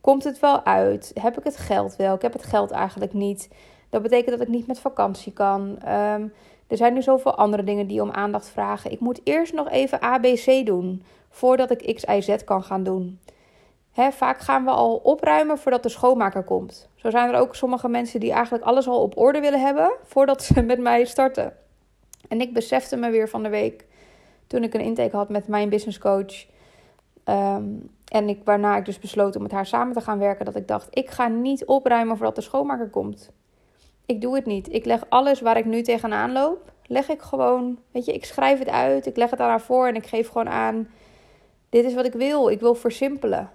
Komt 0.00 0.24
het 0.24 0.38
wel 0.38 0.64
uit? 0.64 1.10
Heb 1.20 1.38
ik 1.38 1.44
het 1.44 1.56
geld 1.56 1.96
wel? 1.96 2.14
Ik 2.14 2.22
heb 2.22 2.32
het 2.32 2.44
geld 2.44 2.70
eigenlijk 2.70 3.12
niet. 3.12 3.48
Dat 3.88 4.02
betekent 4.02 4.38
dat 4.38 4.46
ik 4.46 4.54
niet 4.54 4.66
met 4.66 4.80
vakantie 4.80 5.32
kan. 5.32 5.78
Ehm, 5.78 6.26
er 6.70 6.76
zijn 6.76 6.94
nu 6.94 7.02
zoveel 7.02 7.34
andere 7.34 7.64
dingen 7.64 7.86
die 7.86 8.02
om 8.02 8.10
aandacht 8.10 8.48
vragen. 8.48 8.90
Ik 8.90 9.00
moet 9.00 9.20
eerst 9.24 9.52
nog 9.52 9.70
even 9.70 10.02
ABC 10.02 10.66
doen 10.66 11.02
voordat 11.30 11.70
ik 11.70 11.94
X, 11.94 12.04
Y, 12.04 12.20
Z 12.20 12.44
kan 12.44 12.62
gaan 12.62 12.82
doen. 12.82 13.20
Vaak 14.10 14.38
gaan 14.38 14.64
we 14.64 14.70
al 14.70 14.96
opruimen 14.96 15.58
voordat 15.58 15.82
de 15.82 15.88
schoonmaker 15.88 16.42
komt. 16.42 16.88
Zo 16.94 17.10
zijn 17.10 17.32
er 17.32 17.40
ook 17.40 17.54
sommige 17.54 17.88
mensen 17.88 18.20
die 18.20 18.32
eigenlijk 18.32 18.64
alles 18.64 18.88
al 18.88 19.02
op 19.02 19.18
orde 19.18 19.40
willen 19.40 19.60
hebben 19.60 19.92
voordat 20.02 20.42
ze 20.42 20.62
met 20.72 20.78
mij 20.78 21.04
starten. 21.04 21.52
En 22.28 22.40
ik 22.40 22.52
besefte 22.52 22.96
me 22.96 23.10
weer 23.10 23.28
van 23.28 23.42
de 23.42 23.48
week 23.48 23.86
toen 24.46 24.62
ik 24.62 24.74
een 24.74 24.80
intake 24.80 25.16
had 25.16 25.28
met 25.28 25.48
mijn 25.48 25.68
business 25.68 25.98
coach. 25.98 26.46
Ehm, 27.24 27.64
en 28.04 28.28
ik, 28.28 28.40
waarna 28.44 28.76
ik 28.76 28.84
dus 28.84 28.98
besloot 28.98 29.36
om 29.36 29.42
met 29.42 29.52
haar 29.52 29.66
samen 29.66 29.94
te 29.94 30.00
gaan 30.00 30.18
werken, 30.18 30.44
dat 30.44 30.56
ik 30.56 30.68
dacht: 30.68 30.88
ik 30.90 31.10
ga 31.10 31.28
niet 31.28 31.64
opruimen 31.64 32.16
voordat 32.16 32.34
de 32.34 32.40
schoonmaker 32.40 32.88
komt. 32.88 33.30
Ik 34.10 34.20
doe 34.20 34.34
het 34.34 34.46
niet. 34.46 34.72
Ik 34.72 34.84
leg 34.84 35.04
alles 35.08 35.40
waar 35.40 35.56
ik 35.56 35.64
nu 35.64 35.82
tegenaan 35.82 36.32
loop, 36.32 36.72
leg 36.86 37.08
ik 37.08 37.20
gewoon, 37.20 37.78
weet 37.90 38.04
je, 38.04 38.12
ik 38.12 38.24
schrijf 38.24 38.58
het 38.58 38.68
uit, 38.68 39.06
ik 39.06 39.16
leg 39.16 39.30
het 39.30 39.40
aan 39.40 39.48
haar 39.48 39.60
voor 39.60 39.86
en 39.86 39.94
ik 39.94 40.06
geef 40.06 40.28
gewoon 40.28 40.48
aan: 40.48 40.88
dit 41.68 41.84
is 41.84 41.94
wat 41.94 42.04
ik 42.04 42.12
wil. 42.12 42.48
Ik 42.48 42.60
wil 42.60 42.74
versimpelen. 42.74 43.50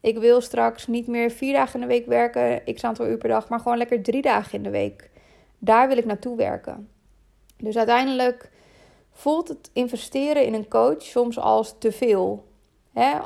Ik 0.00 0.18
wil 0.18 0.40
straks 0.40 0.86
niet 0.86 1.06
meer 1.06 1.30
vier 1.30 1.52
dagen 1.52 1.74
in 1.74 1.80
de 1.80 1.92
week 1.92 2.06
werken, 2.06 2.74
x 2.74 2.84
aantal 2.84 3.06
uur 3.06 3.16
per 3.16 3.28
dag, 3.28 3.48
maar 3.48 3.60
gewoon 3.60 3.78
lekker 3.78 4.02
drie 4.02 4.22
dagen 4.22 4.52
in 4.52 4.62
de 4.62 4.70
week. 4.70 5.10
Daar 5.58 5.88
wil 5.88 5.96
ik 5.96 6.04
naartoe 6.04 6.36
werken. 6.36 6.88
Dus 7.56 7.76
uiteindelijk 7.76 8.50
voelt 9.12 9.48
het 9.48 9.70
investeren 9.72 10.44
in 10.44 10.54
een 10.54 10.68
coach 10.68 11.02
soms 11.02 11.38
als 11.38 11.78
te 11.78 11.92
veel. 11.92 12.44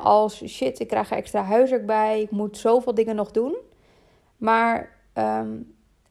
als 0.03 0.45
shit, 0.45 0.79
ik 0.79 0.87
krijg 0.87 1.11
er 1.11 1.17
extra 1.17 1.43
huiswerk 1.43 1.85
bij, 1.85 2.21
ik 2.21 2.31
moet 2.31 2.57
zoveel 2.57 2.93
dingen 2.93 3.15
nog 3.15 3.31
doen. 3.31 3.55
Maar 4.37 4.97
ehm, 5.13 5.49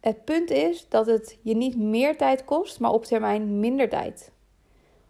het 0.01 0.25
punt 0.25 0.51
is 0.51 0.87
dat 0.89 1.07
het 1.07 1.39
je 1.43 1.57
niet 1.57 1.77
meer 1.77 2.17
tijd 2.17 2.45
kost, 2.45 2.81
maar 2.81 2.93
op 2.93 3.05
termijn 3.05 3.61
minder 3.61 3.89
tijd. 3.89 4.33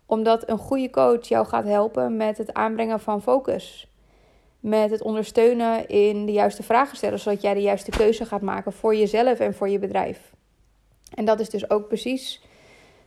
Omdat 0.07 0.49
een 0.49 0.59
goede 0.59 0.91
coach 0.91 1.29
jou 1.29 1.47
gaat 1.47 1.65
helpen 1.65 2.17
met 2.17 2.39
het 2.39 2.55
aanbrengen 2.55 3.01
van 3.01 3.23
focus 3.23 3.91
met 4.61 4.91
het 4.91 5.03
ondersteunen 5.03 5.89
in 5.89 6.27
de 6.27 6.33
juiste 6.33 6.63
vragen 6.63 6.97
stellen, 6.97 7.19
zodat 7.19 7.43
jij 7.43 7.55
de 7.55 7.61
juiste 7.61 7.91
keuze 7.91 8.25
gaat 8.25 8.41
maken 8.41 8.73
voor 8.73 8.97
jezelf 8.97 9.39
en 9.39 9.55
voor 9.55 9.69
je 9.69 9.79
bedrijf. 9.79 10.33
En 11.15 11.25
dat 11.25 11.41
is 11.41 11.51
dus 11.51 11.71
ook 11.71 11.89
precies 11.89 12.43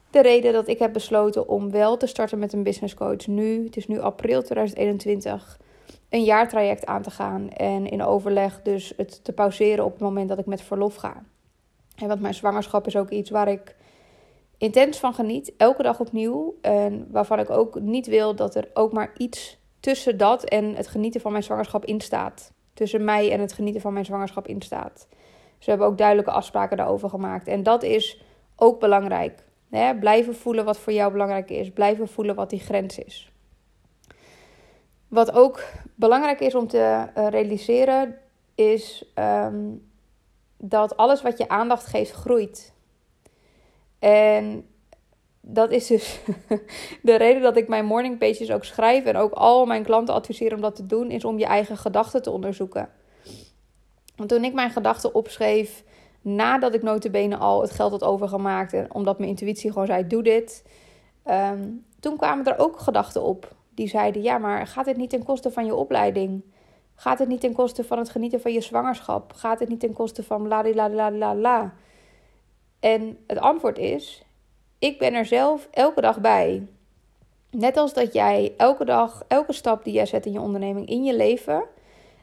de 0.09 0.21
reden 0.21 0.53
dat 0.53 0.67
ik 0.67 0.79
heb 0.79 0.93
besloten 0.93 1.47
om 1.47 1.71
wel 1.71 1.97
te 1.97 2.07
starten 2.07 2.39
met 2.39 2.53
een 2.53 2.63
business 2.63 2.93
coach 2.93 3.27
nu. 3.27 3.65
Het 3.65 3.77
is 3.77 3.87
nu 3.87 3.99
april 3.99 4.41
2021. 4.41 5.59
Een 6.09 6.23
jaartraject 6.23 6.85
aan 6.85 7.01
te 7.01 7.11
gaan 7.11 7.49
en 7.49 7.89
in 7.89 8.03
overleg 8.03 8.61
dus 8.61 8.93
het 8.97 9.23
te 9.23 9.33
pauzeren 9.33 9.85
op 9.85 9.91
het 9.91 10.01
moment 10.01 10.29
dat 10.29 10.39
ik 10.39 10.45
met 10.45 10.61
verlof 10.61 10.95
ga. 10.95 11.23
En 11.95 12.07
want 12.07 12.21
mijn 12.21 12.33
zwangerschap 12.33 12.87
is 12.87 12.95
ook 12.95 13.09
iets 13.09 13.29
waar 13.29 13.47
ik 13.47 13.75
intens 14.57 14.99
van 14.99 15.13
geniet, 15.13 15.53
elke 15.57 15.83
dag 15.83 15.99
opnieuw. 15.99 16.55
En 16.61 17.07
waarvan 17.11 17.39
ik 17.39 17.49
ook 17.49 17.79
niet 17.79 18.07
wil 18.07 18.35
dat 18.35 18.55
er 18.55 18.69
ook 18.73 18.93
maar 18.93 19.11
iets 19.17 19.57
tussen 19.79 20.17
dat 20.17 20.43
en 20.43 20.75
het 20.75 20.87
genieten 20.87 21.21
van 21.21 21.31
mijn 21.31 21.43
zwangerschap 21.43 21.85
instaat. 21.85 22.51
Tussen 22.73 23.03
mij 23.03 23.31
en 23.31 23.39
het 23.39 23.53
genieten 23.53 23.81
van 23.81 23.93
mijn 23.93 24.05
zwangerschap 24.05 24.47
instaat. 24.47 25.07
Dus 25.57 25.65
we 25.65 25.71
hebben 25.71 25.87
ook 25.87 25.97
duidelijke 25.97 26.31
afspraken 26.31 26.77
daarover 26.77 27.09
gemaakt. 27.09 27.47
En 27.47 27.63
dat 27.63 27.83
is 27.83 28.23
ook 28.55 28.79
belangrijk. 28.79 29.43
Hè? 29.69 29.95
Blijven 29.95 30.35
voelen 30.35 30.65
wat 30.65 30.77
voor 30.77 30.93
jou 30.93 31.11
belangrijk 31.11 31.49
is. 31.49 31.71
Blijven 31.71 32.07
voelen 32.07 32.35
wat 32.35 32.49
die 32.49 32.59
grens 32.59 32.99
is. 32.99 33.31
Wat 35.07 35.33
ook 35.33 35.63
belangrijk 35.95 36.39
is 36.39 36.55
om 36.55 36.67
te 36.67 37.07
eh, 37.13 37.27
realiseren, 37.27 38.17
is 38.55 39.11
ehm, 39.13 39.55
dat 40.65 40.97
alles 40.97 41.21
wat 41.21 41.37
je 41.37 41.49
aandacht 41.49 41.85
geeft 41.85 42.11
groeit. 42.11 42.73
En 43.99 44.67
dat 45.41 45.71
is 45.71 45.87
dus 45.87 46.19
de 47.01 47.15
reden 47.15 47.41
dat 47.41 47.57
ik 47.57 47.67
mijn 47.67 47.85
morning 47.85 48.17
pages 48.17 48.51
ook 48.51 48.63
schrijf 48.63 49.03
en 49.03 49.15
ook 49.15 49.33
al 49.33 49.65
mijn 49.65 49.83
klanten 49.83 50.13
adviseer 50.13 50.53
om 50.53 50.61
dat 50.61 50.75
te 50.75 50.85
doen, 50.85 51.11
is 51.11 51.25
om 51.25 51.39
je 51.39 51.45
eigen 51.45 51.77
gedachten 51.77 52.21
te 52.21 52.31
onderzoeken. 52.31 52.89
Want 54.15 54.29
toen 54.29 54.43
ik 54.43 54.53
mijn 54.53 54.71
gedachten 54.71 55.15
opschreef, 55.15 55.83
nadat 56.21 56.73
ik 56.73 56.81
notabene 56.81 57.37
al 57.37 57.61
het 57.61 57.71
geld 57.71 57.91
had 57.91 58.03
overgemaakt 58.03 58.73
en 58.73 58.93
omdat 58.93 59.17
mijn 59.17 59.29
intuïtie 59.29 59.71
gewoon 59.71 59.87
zei, 59.87 60.07
doe 60.07 60.23
dit, 60.23 60.65
ehm, 61.23 61.69
toen 61.99 62.17
kwamen 62.17 62.45
er 62.45 62.59
ook 62.59 62.79
gedachten 62.79 63.21
op. 63.21 63.55
Die 63.69 63.87
zeiden, 63.87 64.21
ja, 64.21 64.37
maar 64.37 64.67
gaat 64.67 64.85
het 64.85 64.97
niet 64.97 65.09
ten 65.09 65.23
koste 65.23 65.51
van 65.51 65.65
je 65.65 65.75
opleiding? 65.75 66.43
Gaat 67.03 67.19
het 67.19 67.27
niet 67.27 67.41
ten 67.41 67.53
koste 67.53 67.83
van 67.83 67.97
het 67.97 68.09
genieten 68.09 68.41
van 68.41 68.53
je 68.53 68.61
zwangerschap? 68.61 69.33
Gaat 69.33 69.59
het 69.59 69.69
niet 69.69 69.79
ten 69.79 69.93
koste 69.93 70.23
van 70.23 70.47
la 70.47 70.63
la 70.73 70.89
la 70.89 71.11
la 71.11 71.35
la? 71.35 71.73
En 72.79 73.17
het 73.27 73.39
antwoord 73.39 73.77
is: 73.77 74.23
ik 74.79 74.99
ben 74.99 75.13
er 75.13 75.25
zelf 75.25 75.67
elke 75.71 76.01
dag 76.01 76.19
bij. 76.19 76.67
Net 77.49 77.77
als 77.77 77.93
dat 77.93 78.13
jij 78.13 78.53
elke 78.57 78.85
dag, 78.85 79.23
elke 79.27 79.53
stap 79.53 79.83
die 79.83 79.93
jij 79.93 80.05
zet 80.05 80.25
in 80.25 80.31
je 80.31 80.39
onderneming, 80.39 80.87
in 80.87 81.03
je 81.03 81.15
leven, 81.15 81.63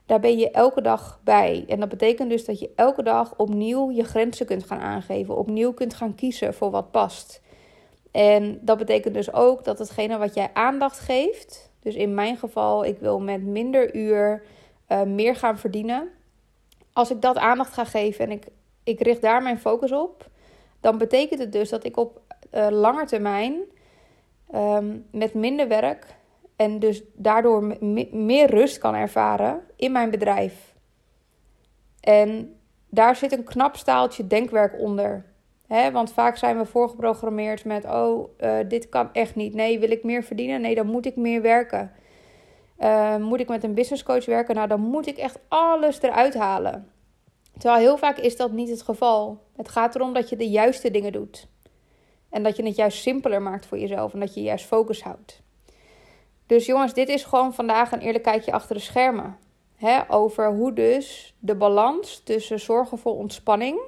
daar 0.06 0.20
ben 0.20 0.38
je 0.38 0.50
elke 0.50 0.80
dag 0.80 1.20
bij. 1.24 1.64
En 1.68 1.80
dat 1.80 1.88
betekent 1.88 2.30
dus 2.30 2.44
dat 2.44 2.60
je 2.60 2.70
elke 2.76 3.02
dag 3.02 3.34
opnieuw 3.36 3.90
je 3.90 4.04
grenzen 4.04 4.46
kunt 4.46 4.64
gaan 4.64 4.80
aangeven, 4.80 5.36
opnieuw 5.36 5.72
kunt 5.72 5.94
gaan 5.94 6.14
kiezen 6.14 6.54
voor 6.54 6.70
wat 6.70 6.90
past. 6.90 7.42
En 8.10 8.58
dat 8.62 8.78
betekent 8.78 9.14
dus 9.14 9.32
ook 9.32 9.64
dat 9.64 9.78
hetgene 9.78 10.18
wat 10.18 10.34
jij 10.34 10.50
aandacht 10.52 10.98
geeft, 10.98 11.70
dus 11.80 11.94
in 11.94 12.14
mijn 12.14 12.36
geval, 12.36 12.84
ik 12.84 12.98
wil 12.98 13.20
met 13.20 13.42
minder 13.42 13.94
uur 13.94 14.42
uh, 14.92 15.02
meer 15.02 15.36
gaan 15.36 15.58
verdienen. 15.58 16.08
Als 16.92 17.10
ik 17.10 17.20
dat 17.20 17.38
aandacht 17.38 17.72
ga 17.72 17.84
geven 17.84 18.24
en 18.24 18.30
ik, 18.30 18.46
ik 18.84 19.00
richt 19.00 19.22
daar 19.22 19.42
mijn 19.42 19.58
focus 19.58 19.92
op, 19.92 20.28
dan 20.80 20.98
betekent 20.98 21.40
het 21.40 21.52
dus 21.52 21.68
dat 21.68 21.84
ik 21.84 21.96
op 21.96 22.20
uh, 22.54 22.66
lange 22.70 23.04
termijn 23.04 23.54
ehm, 24.50 24.98
met 25.10 25.34
minder 25.34 25.68
werk 25.68 26.06
en 26.56 26.78
dus 26.78 27.02
daardoor 27.14 27.76
meer 28.10 28.50
rust 28.50 28.78
kan 28.78 28.94
ervaren 28.94 29.62
in 29.76 29.92
mijn 29.92 30.10
bedrijf. 30.10 30.74
En 32.00 32.56
daar 32.88 33.16
zit 33.16 33.32
een 33.32 33.44
knap 33.44 33.76
staaltje 33.76 34.26
denkwerk 34.26 34.80
onder. 34.80 35.24
He, 35.66 35.90
want 35.90 36.12
vaak 36.12 36.36
zijn 36.36 36.58
we 36.58 36.64
voorgeprogrammeerd 36.64 37.64
met: 37.64 37.84
oh, 37.84 38.28
uh, 38.40 38.58
dit 38.68 38.88
kan 38.88 39.12
echt 39.12 39.34
niet. 39.34 39.54
Nee, 39.54 39.78
wil 39.78 39.90
ik 39.90 40.04
meer 40.04 40.22
verdienen? 40.22 40.60
Nee, 40.60 40.74
dan 40.74 40.86
moet 40.86 41.06
ik 41.06 41.16
meer 41.16 41.42
werken. 41.42 41.92
Uh, 42.80 43.16
moet 43.16 43.40
ik 43.40 43.48
met 43.48 43.64
een 43.64 43.74
business 43.74 44.02
coach 44.02 44.24
werken? 44.24 44.54
Nou, 44.54 44.68
dan 44.68 44.80
moet 44.80 45.06
ik 45.06 45.16
echt 45.16 45.38
alles 45.48 46.02
eruit 46.02 46.34
halen. 46.34 46.90
Terwijl 47.58 47.80
heel 47.80 47.98
vaak 47.98 48.18
is 48.18 48.36
dat 48.36 48.52
niet 48.52 48.68
het 48.68 48.82
geval. 48.82 49.42
Het 49.56 49.68
gaat 49.68 49.94
erom 49.94 50.12
dat 50.12 50.28
je 50.28 50.36
de 50.36 50.48
juiste 50.48 50.90
dingen 50.90 51.12
doet. 51.12 51.46
En 52.30 52.42
dat 52.42 52.56
je 52.56 52.64
het 52.64 52.76
juist 52.76 52.98
simpeler 53.02 53.42
maakt 53.42 53.66
voor 53.66 53.78
jezelf 53.78 54.12
en 54.12 54.20
dat 54.20 54.34
je 54.34 54.42
juist 54.42 54.64
focus 54.64 55.02
houdt. 55.02 55.42
Dus 56.46 56.66
jongens, 56.66 56.94
dit 56.94 57.08
is 57.08 57.24
gewoon 57.24 57.54
vandaag 57.54 57.92
een 57.92 58.00
eerlijk 58.00 58.24
kijkje 58.24 58.52
achter 58.52 58.74
de 58.74 58.82
schermen. 58.82 59.36
Over 60.08 60.52
hoe 60.52 60.72
dus 60.72 61.34
de 61.38 61.54
balans 61.54 62.20
tussen 62.22 62.60
zorgen 62.60 62.98
voor 62.98 63.16
ontspanning. 63.16 63.80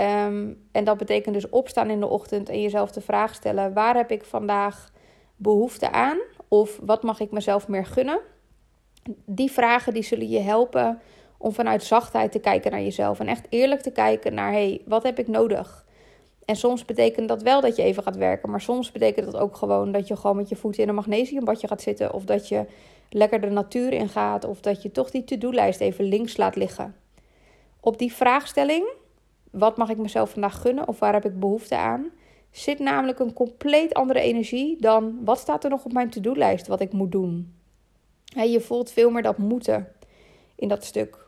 Um, 0.00 0.68
en 0.72 0.84
dat 0.84 0.96
betekent 0.96 1.34
dus 1.34 1.48
opstaan 1.48 1.90
in 1.90 2.00
de 2.00 2.06
ochtend 2.06 2.48
en 2.48 2.62
jezelf 2.62 2.90
de 2.90 3.00
vraag 3.00 3.34
stellen: 3.34 3.72
waar 3.72 3.96
heb 3.96 4.10
ik 4.10 4.24
vandaag 4.24 4.92
behoefte 5.36 5.90
aan? 5.92 6.18
Of 6.48 6.78
wat 6.82 7.02
mag 7.02 7.20
ik 7.20 7.30
mezelf 7.30 7.68
meer 7.68 7.86
gunnen? 7.86 8.20
Die 9.24 9.50
vragen 9.50 9.92
die 9.94 10.02
zullen 10.02 10.28
je 10.28 10.40
helpen 10.40 11.00
om 11.38 11.52
vanuit 11.52 11.82
zachtheid 11.82 12.32
te 12.32 12.38
kijken 12.38 12.70
naar 12.70 12.82
jezelf. 12.82 13.20
En 13.20 13.26
echt 13.26 13.46
eerlijk 13.48 13.80
te 13.80 13.90
kijken 13.90 14.34
naar: 14.34 14.52
hé, 14.52 14.68
hey, 14.68 14.82
wat 14.86 15.02
heb 15.02 15.18
ik 15.18 15.28
nodig? 15.28 15.86
En 16.44 16.56
soms 16.56 16.84
betekent 16.84 17.28
dat 17.28 17.42
wel 17.42 17.60
dat 17.60 17.76
je 17.76 17.82
even 17.82 18.02
gaat 18.02 18.16
werken. 18.16 18.50
Maar 18.50 18.60
soms 18.60 18.92
betekent 18.92 19.26
dat 19.26 19.36
ook 19.36 19.56
gewoon 19.56 19.92
dat 19.92 20.08
je 20.08 20.16
gewoon 20.16 20.36
met 20.36 20.48
je 20.48 20.56
voeten 20.56 20.82
in 20.82 20.88
een 20.88 20.94
magnesiumbadje 20.94 21.68
gaat 21.68 21.82
zitten. 21.82 22.12
Of 22.12 22.24
dat 22.24 22.48
je 22.48 22.66
lekker 23.10 23.40
de 23.40 23.50
natuur 23.50 23.92
in 23.92 24.08
gaat. 24.08 24.44
Of 24.44 24.60
dat 24.60 24.82
je 24.82 24.90
toch 24.90 25.10
die 25.10 25.24
to-do-lijst 25.24 25.80
even 25.80 26.04
links 26.04 26.36
laat 26.36 26.56
liggen. 26.56 26.94
Op 27.80 27.98
die 27.98 28.12
vraagstelling, 28.12 28.88
wat 29.50 29.76
mag 29.76 29.88
ik 29.88 29.96
mezelf 29.96 30.30
vandaag 30.30 30.60
gunnen 30.60 30.88
of 30.88 30.98
waar 30.98 31.12
heb 31.12 31.24
ik 31.24 31.40
behoefte 31.40 31.76
aan, 31.76 32.10
zit 32.58 32.78
namelijk 32.78 33.18
een 33.18 33.32
compleet 33.32 33.94
andere 33.94 34.20
energie 34.20 34.76
dan 34.80 35.24
wat 35.24 35.38
staat 35.38 35.64
er 35.64 35.70
nog 35.70 35.84
op 35.84 35.92
mijn 35.92 36.10
to-do-lijst 36.10 36.66
wat 36.66 36.80
ik 36.80 36.92
moet 36.92 37.12
doen. 37.12 37.54
je 38.24 38.60
voelt 38.60 38.90
veel 38.90 39.10
meer 39.10 39.22
dat 39.22 39.38
moeten 39.38 39.92
in 40.54 40.68
dat 40.68 40.84
stuk. 40.84 41.26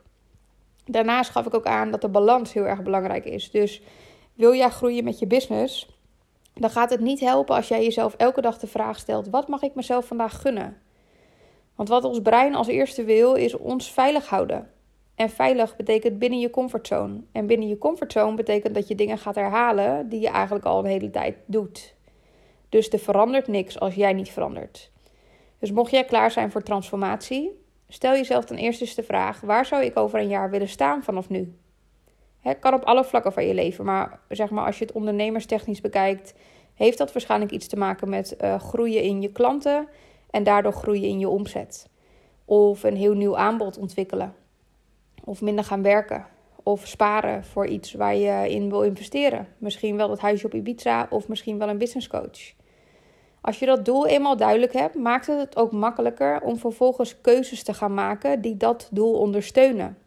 Daarnaast 0.85 1.31
gaf 1.31 1.47
ik 1.47 1.55
ook 1.55 1.67
aan 1.67 1.91
dat 1.91 2.01
de 2.01 2.09
balans 2.09 2.53
heel 2.53 2.67
erg 2.67 2.83
belangrijk 2.83 3.25
is. 3.25 3.51
Dus 3.51 3.83
wil 4.35 4.55
jij 4.55 4.71
groeien 4.71 5.05
met 5.05 5.19
je 5.19 5.27
business, 5.27 5.89
dan 6.55 6.71
gaat 6.71 6.91
het 6.91 7.01
niet 7.01 7.21
helpen 7.21 7.57
als 7.57 7.69
jij 7.69 7.83
jezelf 7.83 8.15
elke 8.15 8.41
dag 8.41 8.59
de 8.59 8.67
vraag 8.67 8.99
stelt: 8.99 9.29
wat 9.29 9.49
mag 9.49 9.63
ik 9.63 9.75
mezelf 9.75 10.07
vandaag 10.07 10.41
gunnen? 10.41 10.77
Want 11.75 11.89
wat 11.89 12.05
ons 12.05 12.21
brein 12.21 12.55
als 12.55 12.67
eerste 12.67 13.05
wil, 13.05 13.35
is 13.35 13.57
ons 13.57 13.93
veilig 13.93 14.29
houden. 14.29 14.71
En 15.21 15.31
veilig 15.31 15.77
betekent 15.77 16.19
binnen 16.19 16.39
je 16.39 16.50
comfortzone. 16.50 17.21
En 17.33 17.47
binnen 17.47 17.69
je 17.69 17.79
comfortzone 17.79 18.37
betekent 18.37 18.75
dat 18.75 18.89
je 18.89 18.95
dingen 18.95 19.19
gaat 19.19 19.35
herhalen 19.35 20.09
die 20.09 20.21
je 20.21 20.29
eigenlijk 20.29 20.65
al 20.65 20.79
een 20.79 20.91
hele 20.91 21.11
tijd 21.11 21.37
doet. 21.47 21.95
Dus 22.69 22.89
er 22.89 22.99
verandert 22.99 23.49
niks 23.49 23.81
als 23.81 23.95
jij 23.95 24.12
niet 24.12 24.31
verandert. 24.31 24.91
Dus 25.59 25.71
mocht 25.71 25.91
jij 25.91 26.05
klaar 26.05 26.31
zijn 26.31 26.50
voor 26.50 26.62
transformatie, 26.62 27.50
stel 27.89 28.12
jezelf 28.12 28.45
dan 28.45 28.57
eerst 28.57 28.81
eens 28.81 28.95
de 28.95 29.03
vraag: 29.03 29.41
waar 29.41 29.67
zou 29.67 29.85
ik 29.85 29.99
over 29.99 30.19
een 30.19 30.29
jaar 30.29 30.50
willen 30.50 30.69
staan 30.69 31.03
vanaf 31.03 31.29
nu? 31.29 31.55
Het 32.41 32.59
kan 32.59 32.75
op 32.75 32.85
alle 32.85 33.05
vlakken 33.05 33.33
van 33.33 33.47
je 33.47 33.55
leven, 33.55 33.85
maar 33.85 34.21
zeg 34.29 34.50
maar 34.50 34.67
als 34.67 34.79
je 34.79 34.85
het 34.85 34.95
ondernemerstechnisch 34.95 35.81
bekijkt, 35.81 36.35
heeft 36.75 36.99
dat 36.99 37.12
waarschijnlijk 37.12 37.53
iets 37.53 37.67
te 37.67 37.77
maken 37.77 38.09
met 38.09 38.37
uh, 38.41 38.61
groeien 38.61 39.03
in 39.03 39.21
je 39.21 39.33
klanten 39.33 39.89
en 40.31 40.43
daardoor 40.43 40.73
groeien 40.73 41.09
in 41.09 41.19
je 41.19 41.29
omzet. 41.29 41.89
Of 42.45 42.83
een 42.83 42.97
heel 42.97 43.15
nieuw 43.15 43.37
aanbod 43.37 43.79
ontwikkelen. 43.79 44.39
Of 45.25 45.41
minder 45.41 45.65
gaan 45.65 45.83
werken. 45.83 46.27
Of 46.62 46.87
sparen 46.87 47.45
voor 47.45 47.67
iets 47.67 47.93
waar 47.93 48.17
je 48.17 48.50
in 48.50 48.71
wil 48.71 48.83
investeren. 48.83 49.49
Misschien 49.59 49.97
wel 49.97 50.11
het 50.11 50.21
huisje 50.21 50.47
op 50.47 50.55
Ibiza 50.55 51.07
of 51.11 51.29
misschien 51.29 51.59
wel 51.59 51.69
een 51.69 51.79
business 51.79 52.09
coach. 52.09 52.53
Als 53.41 53.59
je 53.59 53.67
dat 53.67 53.85
doel 53.85 54.07
eenmaal 54.07 54.37
duidelijk 54.37 54.73
hebt, 54.73 54.95
maakt 54.95 55.27
het 55.27 55.39
het 55.39 55.57
ook 55.57 55.73
makkelijker 55.73 56.41
om 56.41 56.57
vervolgens 56.59 57.21
keuzes 57.21 57.62
te 57.62 57.75
gaan 57.75 57.95
maken 57.95 58.41
die 58.41 58.57
dat 58.57 58.89
doel 58.93 59.12
ondersteunen. 59.12 59.99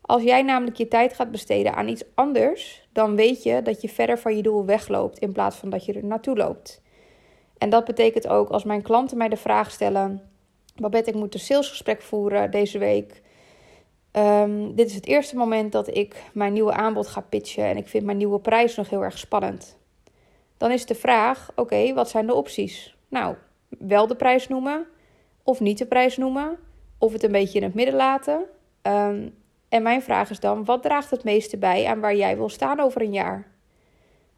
Als 0.00 0.22
jij 0.22 0.42
namelijk 0.42 0.76
je 0.76 0.88
tijd 0.88 1.12
gaat 1.12 1.30
besteden 1.30 1.74
aan 1.74 1.88
iets 1.88 2.04
anders, 2.14 2.88
dan 2.92 3.16
weet 3.16 3.42
je 3.42 3.62
dat 3.62 3.80
je 3.80 3.88
verder 3.88 4.18
van 4.18 4.36
je 4.36 4.42
doel 4.42 4.64
wegloopt 4.64 5.18
in 5.18 5.32
plaats 5.32 5.56
van 5.56 5.70
dat 5.70 5.84
je 5.84 5.92
er 5.92 6.04
naartoe 6.04 6.36
loopt. 6.36 6.82
En 7.58 7.70
dat 7.70 7.84
betekent 7.84 8.28
ook 8.28 8.48
als 8.48 8.64
mijn 8.64 8.82
klanten 8.82 9.16
mij 9.16 9.28
de 9.28 9.36
vraag 9.36 9.70
stellen: 9.70 10.22
Babette, 10.76 11.10
ik 11.10 11.16
moet 11.16 11.34
een 11.34 11.40
salesgesprek 11.40 12.02
voeren 12.02 12.50
deze 12.50 12.78
week. 12.78 13.22
Um, 14.12 14.74
dit 14.74 14.88
is 14.88 14.94
het 14.94 15.06
eerste 15.06 15.36
moment 15.36 15.72
dat 15.72 15.96
ik 15.96 16.22
mijn 16.32 16.52
nieuwe 16.52 16.72
aanbod 16.72 17.06
ga 17.06 17.20
pitchen 17.20 17.64
en 17.64 17.76
ik 17.76 17.88
vind 17.88 18.04
mijn 18.04 18.16
nieuwe 18.16 18.40
prijs 18.40 18.76
nog 18.76 18.90
heel 18.90 19.02
erg 19.02 19.18
spannend. 19.18 19.78
Dan 20.56 20.70
is 20.70 20.86
de 20.86 20.94
vraag: 20.94 21.50
oké, 21.54 21.94
wat 21.94 22.10
zijn 22.10 22.26
de 22.26 22.34
opties? 22.34 22.96
Nou, 23.08 23.34
wel 23.68 24.06
de 24.06 24.16
prijs 24.16 24.48
noemen 24.48 24.86
of 25.42 25.60
niet 25.60 25.78
de 25.78 25.86
prijs 25.86 26.16
noemen, 26.16 26.58
of 26.98 27.12
het 27.12 27.22
een 27.22 27.32
beetje 27.32 27.58
in 27.58 27.64
het 27.64 27.74
midden 27.74 27.94
laten. 27.94 28.44
Um, 28.82 29.34
en 29.68 29.82
mijn 29.82 30.02
vraag 30.02 30.30
is 30.30 30.40
dan: 30.40 30.64
wat 30.64 30.82
draagt 30.82 31.10
het 31.10 31.24
meeste 31.24 31.58
bij 31.58 31.86
aan 31.86 32.00
waar 32.00 32.16
jij 32.16 32.36
wil 32.36 32.48
staan 32.48 32.80
over 32.80 33.02
een 33.02 33.12
jaar? 33.12 33.50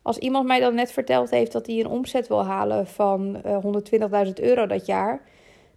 Als 0.02 0.19
iemand 0.19 0.47
mij 0.47 0.61
dan 0.61 0.75
net 0.75 0.93
verteld 0.93 1.31
heeft 1.31 1.52
dat 1.52 1.66
hij 1.66 1.81
een 1.81 1.87
omzet 1.87 2.28
wil 2.28 2.45
halen 2.45 2.87
van 2.87 3.43
uh, 3.47 3.54
eh, 3.54 4.26
120.000 4.26 4.33
euro 4.35 4.66
dat 4.66 4.87
jaar, 4.87 5.23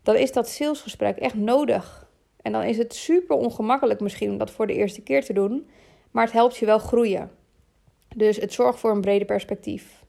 dan 0.04 0.16
is 0.16 0.32
dat 0.32 0.50
salesgesprek 0.50 1.18
echt 1.18 1.36
nodig. 1.36 2.07
En 2.48 2.54
dan 2.54 2.64
is 2.64 2.78
het 2.78 2.96
super 2.96 3.36
ongemakkelijk 3.36 4.00
misschien 4.00 4.30
om 4.30 4.38
dat 4.38 4.52
voor 4.52 4.68
de 4.68 4.74
eerste 4.74 5.02
keer 5.02 5.26
te 5.26 5.34
doen, 5.34 5.70
maar 6.12 6.24
het 6.24 6.34
helpt 6.34 6.58
je 6.58 6.66
wel 6.66 6.80
groeien. 6.80 7.32
Dus 8.16 8.38
het 8.38 8.54
zorgt 8.54 8.80
voor 8.80 8.92
een 8.92 9.02
breder 9.02 9.26
perspectief. 9.26 10.04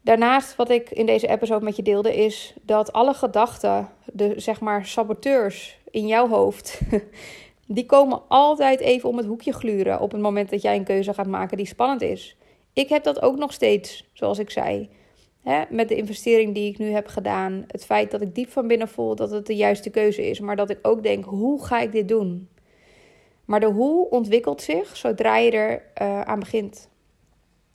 Daarnaast, 0.00 0.56
wat 0.56 0.70
ik 0.70 0.90
in 0.90 1.06
deze 1.06 1.28
episode 1.28 1.64
met 1.64 1.76
je 1.76 1.82
deelde, 1.82 2.16
is 2.16 2.54
dat 2.62 2.92
alle 2.92 3.14
gedachten, 3.14 3.88
de 4.12 4.32
zeg 4.36 4.60
maar 4.60 4.86
saboteurs 4.86 5.78
in 5.90 6.06
jouw 6.06 6.28
hoofd, 6.28 6.80
die 7.66 7.86
komen 7.86 8.22
altijd 8.28 8.80
even 8.80 9.08
om 9.08 9.16
het 9.16 9.26
hoekje 9.26 9.52
gluren 9.52 10.00
op 10.00 10.12
het 10.12 10.20
moment 10.20 10.50
dat 10.50 10.62
jij 10.62 10.76
een 10.76 10.84
keuze 10.84 11.14
gaat 11.14 11.26
maken 11.26 11.56
die 11.56 11.66
spannend 11.66 12.02
is. 12.02 12.36
Ik 12.72 12.88
heb 12.88 13.04
dat 13.04 13.22
ook 13.22 13.36
nog 13.36 13.52
steeds, 13.52 14.10
zoals 14.12 14.38
ik 14.38 14.50
zei. 14.50 14.88
Met 15.68 15.88
de 15.88 15.96
investering 15.96 16.54
die 16.54 16.70
ik 16.70 16.78
nu 16.78 16.90
heb 16.90 17.06
gedaan, 17.06 17.64
het 17.66 17.84
feit 17.84 18.10
dat 18.10 18.20
ik 18.20 18.34
diep 18.34 18.50
van 18.50 18.66
binnen 18.66 18.88
voel 18.88 19.14
dat 19.14 19.30
het 19.30 19.46
de 19.46 19.56
juiste 19.56 19.90
keuze 19.90 20.28
is, 20.28 20.40
maar 20.40 20.56
dat 20.56 20.70
ik 20.70 20.78
ook 20.82 21.02
denk: 21.02 21.24
hoe 21.24 21.64
ga 21.64 21.80
ik 21.80 21.92
dit 21.92 22.08
doen? 22.08 22.48
Maar 23.44 23.60
de 23.60 23.66
hoe 23.66 24.10
ontwikkelt 24.10 24.62
zich 24.62 24.96
zodra 24.96 25.36
je 25.36 25.50
er 25.50 25.82
uh, 26.02 26.20
aan 26.20 26.38
begint. 26.38 26.88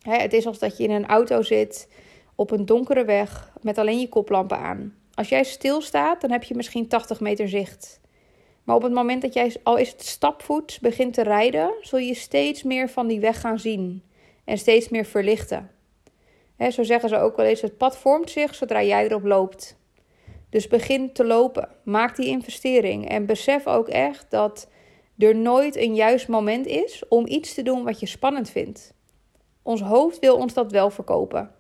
het 0.02 0.34
is 0.34 0.46
alsof 0.46 0.62
dat 0.62 0.78
je 0.78 0.84
in 0.84 0.92
een 0.92 1.08
auto 1.08 1.42
zit 1.42 1.88
op 2.36 2.52
een 2.52 2.66
donkere 2.66 3.06
weg 3.06 3.54
met 3.62 3.78
alleen 3.78 4.00
je 4.00 4.10
koplampen 4.10 4.58
aan. 4.58 4.96
Als 5.14 5.30
jij 5.30 5.44
stilstaat, 5.44 6.22
dan 6.22 6.32
heb 6.32 6.44
je 6.44 6.56
misschien 6.56 6.88
80 6.88 7.20
meter 7.20 7.50
zicht. 7.50 8.00
Maar 8.64 8.76
op 8.76 8.84
het 8.84 8.94
moment 8.94 9.22
dat 9.22 9.34
jij, 9.34 9.56
al 9.64 9.78
is 9.78 9.92
het 9.92 10.06
stapvoets, 10.06 10.80
begint 10.80 11.14
te 11.14 11.24
rijden, 11.24 11.74
zul 11.82 12.00
je 12.00 12.14
steeds 12.14 12.64
meer 12.64 12.90
van 12.90 13.08
die 13.08 13.20
weg 13.20 13.40
gaan 13.40 13.60
zien 13.60 14.04
en 14.44 14.58
steeds 14.58 14.90
meer 14.90 15.06
verlichten. 15.06 15.70
Zo 16.68 16.84
zeggen 16.84 17.10
ze 17.10 17.18
ook 17.18 17.36
wel 17.36 17.46
eens: 17.46 17.62
het 17.62 17.78
pad 17.78 17.98
vormt 17.98 18.30
zich 18.30 18.56
zodra 18.56 18.84
jij 18.84 19.06
erop 19.06 19.24
loopt. 19.24 19.78
Dus 20.50 20.68
begin 20.68 21.14
te 21.14 21.26
lopen. 21.26 21.70
Maak 21.84 22.16
die 22.16 22.28
investering. 22.28 23.10
En 23.10 23.26
besef 23.26 23.68
ook 23.68 23.88
echt 23.88 24.26
dat 24.30 24.70
er 25.18 25.36
nooit 25.36 25.76
een 25.76 25.96
juist 25.96 26.28
moment 26.28 26.66
is 26.66 27.04
om 27.08 27.28
iets 27.28 27.54
te 27.54 27.62
doen 27.62 27.84
wat 27.84 28.00
je 28.00 28.06
spannend 28.06 28.50
vindt. 28.50 28.94
Ons 29.62 29.82
hoofd 29.82 30.20
wil 30.20 30.36
ons 30.36 30.54
dat 30.54 30.72
wel 30.72 30.90
verkopen. 30.90 31.52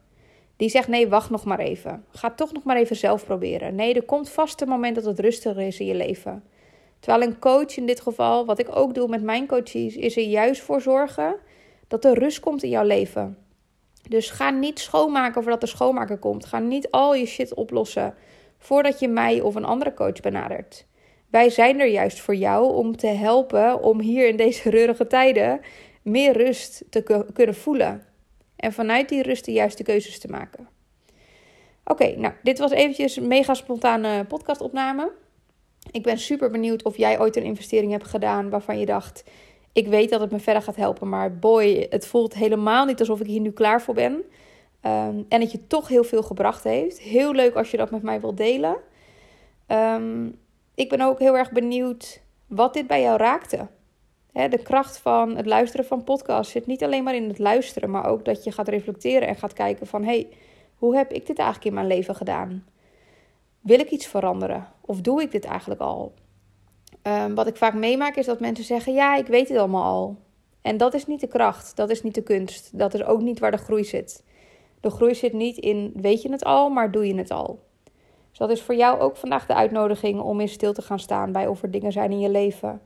Die 0.56 0.70
zegt: 0.70 0.88
nee, 0.88 1.08
wacht 1.08 1.29
nog 1.29 1.46
maar 1.46 1.60
even. 1.60 2.06
Ga 2.12 2.32
toch 2.32 2.53
nog 2.53 2.63
maar 2.63 2.77
even 2.77 2.96
zelf 2.96 3.25
proberen. 3.25 3.75
Nee, 3.75 3.94
er 3.94 4.03
komt 4.03 4.29
vast 4.29 4.62
een 4.62 4.68
moment 4.68 4.96
dat 4.96 5.06
het 5.06 5.20
rustiger 5.20 5.62
is 5.62 5.79
in 5.79 5.86
je 5.86 5.96
leven. 5.96 6.44
Terwijl 7.00 7.24
een 7.24 7.39
coach 7.39 7.77
in 7.77 7.86
dit 7.86 8.01
geval, 8.01 8.46
wat 8.46 8.60
ik 8.60 8.75
ook 8.75 8.94
doe 8.94 9.08
met 9.08 9.24
mijn 9.24 9.48
coaches, 9.48 9.96
is 9.96 10.18
er 10.18 10.24
juist 10.24 10.62
voor 10.62 10.82
zorgen 10.82 11.36
dat 11.88 12.06
er 12.06 12.20
rust 12.20 12.39
komt 12.39 12.63
in 12.63 12.70
jouw 12.70 12.84
leven. 12.84 13.38
Dus 14.10 14.30
ga 14.30 14.50
niet 14.50 14.80
schoonmaken 14.80 15.42
voordat 15.42 15.62
de 15.62 15.68
schoonmaker 15.68 16.18
komt. 16.18 16.46
Ga 16.46 16.60
niet 16.60 16.92
al 16.92 17.16
je 17.16 17.25
shit 17.25 17.54
oplossen 17.54 18.16
voordat 18.58 19.00
je 19.00 19.08
mij 19.08 19.42
of 19.42 19.56
een 19.56 19.66
andere 19.66 19.94
coach 19.94 20.20
benadert. 20.22 20.86
Wij 21.30 21.50
zijn 21.50 21.80
er 21.80 21.88
juist 21.88 22.20
voor 22.20 22.36
jou 22.36 22.74
om 22.74 22.98
te 22.98 23.08
helpen 23.08 23.82
om 23.82 24.00
hier 24.00 24.28
in 24.28 24.36
deze 24.36 24.70
reurige 24.70 25.08
tijden 25.08 25.62
meer 26.01 26.38
rust 26.38 26.84
te 26.89 27.24
kunnen 27.34 27.56
voelen. 27.56 28.04
En 28.56 28.74
vanuit 28.74 29.10
die 29.10 29.24
rust 29.24 29.46
de 29.46 29.51
juiste 29.51 29.84
keuzes 29.84 30.20
te 30.20 30.28
maken. 30.28 30.68
Oké, 31.84 32.16
nou, 32.16 32.34
dit 32.44 32.60
was 32.60 32.72
eventjes 32.72 33.16
een 33.16 33.28
mega 33.28 33.54
spontane 33.54 34.25
podcastopname. 34.25 35.12
Ik 35.92 36.04
ben 36.04 36.18
super 36.18 36.51
benieuwd 36.51 36.84
of 36.84 36.98
jij 36.98 37.20
ooit 37.20 37.36
een 37.36 37.44
investering 37.44 37.92
hebt 37.92 38.08
gedaan 38.08 38.50
waarvan 38.50 38.80
je 38.80 38.86
dacht: 38.86 39.24
ik 39.73 39.88
weet 39.88 40.09
dat 40.09 40.21
het 40.21 40.31
me 40.31 40.39
verder 40.39 40.61
gaat 40.61 40.75
helpen, 40.75 41.09
maar 41.09 41.35
boy, 41.35 41.88
het 41.89 42.07
voelt 42.07 42.33
helemaal 42.33 42.85
niet 42.85 42.99
alsof 42.99 43.19
ik 43.19 43.27
hier 43.27 43.41
nu 43.41 43.51
klaar 43.51 43.81
voor 43.81 43.93
ben. 43.93 44.13
Um, 44.13 45.25
en 45.29 45.41
het 45.41 45.51
je 45.51 45.67
toch 45.67 45.88
heel 45.88 46.03
veel 46.03 46.23
gebracht 46.23 46.63
heeft. 46.63 46.99
Heel 46.99 47.33
leuk 47.33 47.55
als 47.55 47.71
je 47.71 47.77
dat 47.77 47.91
met 47.91 48.01
mij 48.01 48.21
wilt 48.21 48.38
delen. 48.38 48.77
Um, 49.67 50.39
ik 50.75 50.89
ben 50.89 51.01
ook 51.01 51.19
heel 51.19 51.38
erg 51.38 51.51
benieuwd 51.51 52.21
wat 52.47 52.73
dit 52.73 52.88
bij 52.88 53.01
jou 53.01 53.17
raakte. 53.17 53.67
de 54.31 54.61
kracht 54.63 54.97
van 54.97 55.35
het 55.35 55.45
luisteren 55.45 55.85
van 55.85 56.03
podcasts 56.03 56.51
zit 56.51 56.65
niet 56.65 56.83
alleen 56.83 57.03
maar 57.03 57.15
in 57.15 57.27
het 57.27 57.39
luisteren, 57.39 57.89
maar 57.89 58.05
ook 58.05 58.25
dat 58.25 58.43
je 58.43 58.51
gaat 58.51 58.67
reflecteren 58.67 59.27
en 59.27 59.35
gaat 59.35 59.53
kijken 59.53 59.88
van 59.88 60.03
hé, 60.03 60.09
hey, 60.09 60.29
hoe 60.75 60.95
heb 60.95 61.11
ik 61.11 61.25
dit 61.25 61.38
eigenlijk 61.38 61.67
in 61.67 61.73
mijn 61.73 61.88
leven 61.88 62.15
gedaan? 62.15 62.65
Wil 63.59 63.79
ik 63.79 63.89
iets 63.89 64.07
veranderen? 64.07 64.67
Of 64.81 65.01
doe 65.01 65.21
ik 65.21 65.31
dit 65.31 65.45
eigenlijk 65.45 65.81
al? 65.81 66.13
Um, 67.03 67.36
wat 67.36 67.48
ik 67.48 67.56
vaak 67.56 67.74
meemaak 67.74 68.15
is 68.15 68.25
dat 68.25 68.39
mensen 68.39 68.65
zeggen: 68.65 68.94
Ja, 68.94 69.15
ik 69.15 69.27
weet 69.27 69.50
het 69.50 69.58
allemaal 69.58 69.84
al. 69.84 70.18
En 70.62 70.77
dat 70.77 70.94
is 70.94 71.06
niet 71.06 71.20
de 71.20 71.27
kracht, 71.27 71.75
dat 71.75 71.89
is 71.89 72.03
niet 72.03 72.15
de 72.15 72.24
kunst, 72.24 72.77
dat 72.77 72.94
is 72.94 73.03
ook 73.03 73.22
niet 73.22 73.39
waar 73.39 73.51
de 73.51 73.58
groei 73.58 73.84
zit. 73.84 74.24
De 74.82 74.89
groei 74.89 75.15
zit 75.15 75.34
niet 75.34 75.58
in 75.58 75.91
weet 75.96 76.22
je 76.22 76.32
het 76.32 76.44
al, 76.44 76.70
maar 76.70 76.91
doe 76.91 77.08
je 77.08 77.15
het 77.15 77.32
al. 77.32 77.60
Dus 78.29 78.38
dat 78.38 78.50
is 78.50 78.62
voor 78.62 78.75
jou 78.75 79.00
ook 79.00 79.18
vandaag 79.18 79.46
de 79.46 79.53
uitnodiging 79.53 80.22
om 80.22 80.39
in 80.39 80.50
stil 80.50 80.74
te 80.74 80.82
gaan 80.82 81.00
staan 81.00 81.32
bij 81.32 81.48
of 81.48 81.63
er 81.63 81.72
dingen 81.72 81.91
zijn 81.91 82.12
in 82.12 82.20
je 82.20 82.29
leven 82.29 82.82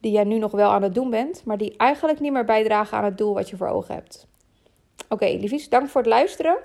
die 0.00 0.12
jij 0.12 0.24
nu 0.24 0.38
nog 0.38 0.52
wel 0.52 0.70
aan 0.70 0.82
het 0.82 0.94
doen 0.94 1.10
bent, 1.10 1.44
maar 1.44 1.58
die 1.58 1.76
eigenlijk 1.76 2.20
niet 2.20 2.32
meer 2.32 2.44
bijdragen 2.44 2.98
aan 2.98 3.04
het 3.04 3.18
doel 3.18 3.34
wat 3.34 3.50
je 3.50 3.56
voor 3.56 3.68
ogen 3.68 3.94
hebt. 3.94 4.26
Oké, 5.04 5.14
okay, 5.14 5.36
liefjes, 5.36 5.68
dank 5.68 5.88
voor 5.88 6.00
het 6.00 6.10
luisteren. 6.10 6.56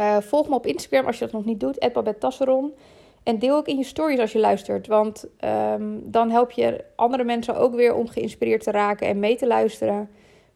Uh, 0.00 0.16
volg 0.20 0.48
me 0.48 0.54
op 0.54 0.66
Instagram 0.66 1.06
als 1.06 1.18
je 1.18 1.24
dat 1.24 1.34
nog 1.34 1.44
niet 1.44 1.60
doet, 1.60 1.90
Tasseron. 2.18 2.72
En 3.22 3.38
deel 3.38 3.56
ook 3.56 3.68
in 3.68 3.76
je 3.76 3.84
stories 3.84 4.18
als 4.18 4.32
je 4.32 4.38
luistert. 4.38 4.86
Want 4.86 5.26
um, 5.44 6.10
dan 6.10 6.30
help 6.30 6.50
je 6.50 6.84
andere 6.96 7.24
mensen 7.24 7.56
ook 7.56 7.74
weer 7.74 7.94
om 7.94 8.08
geïnspireerd 8.08 8.62
te 8.62 8.70
raken 8.70 9.06
en 9.06 9.18
mee 9.18 9.36
te 9.36 9.46
luisteren. 9.46 10.10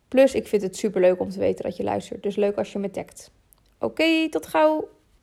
Plus, 0.08 0.34
ik 0.34 0.46
vind 0.46 0.62
het 0.62 0.76
super 0.76 1.00
leuk 1.00 1.20
om 1.20 1.30
te 1.30 1.38
weten 1.38 1.64
dat 1.64 1.76
je 1.76 1.82
luistert. 1.82 2.22
Dus 2.22 2.36
leuk 2.36 2.56
als 2.56 2.72
je 2.72 2.78
me 2.78 2.90
tagt. 2.90 3.30
Oké, 3.78 4.28
tot 4.28 4.46
gauw. 4.46 4.88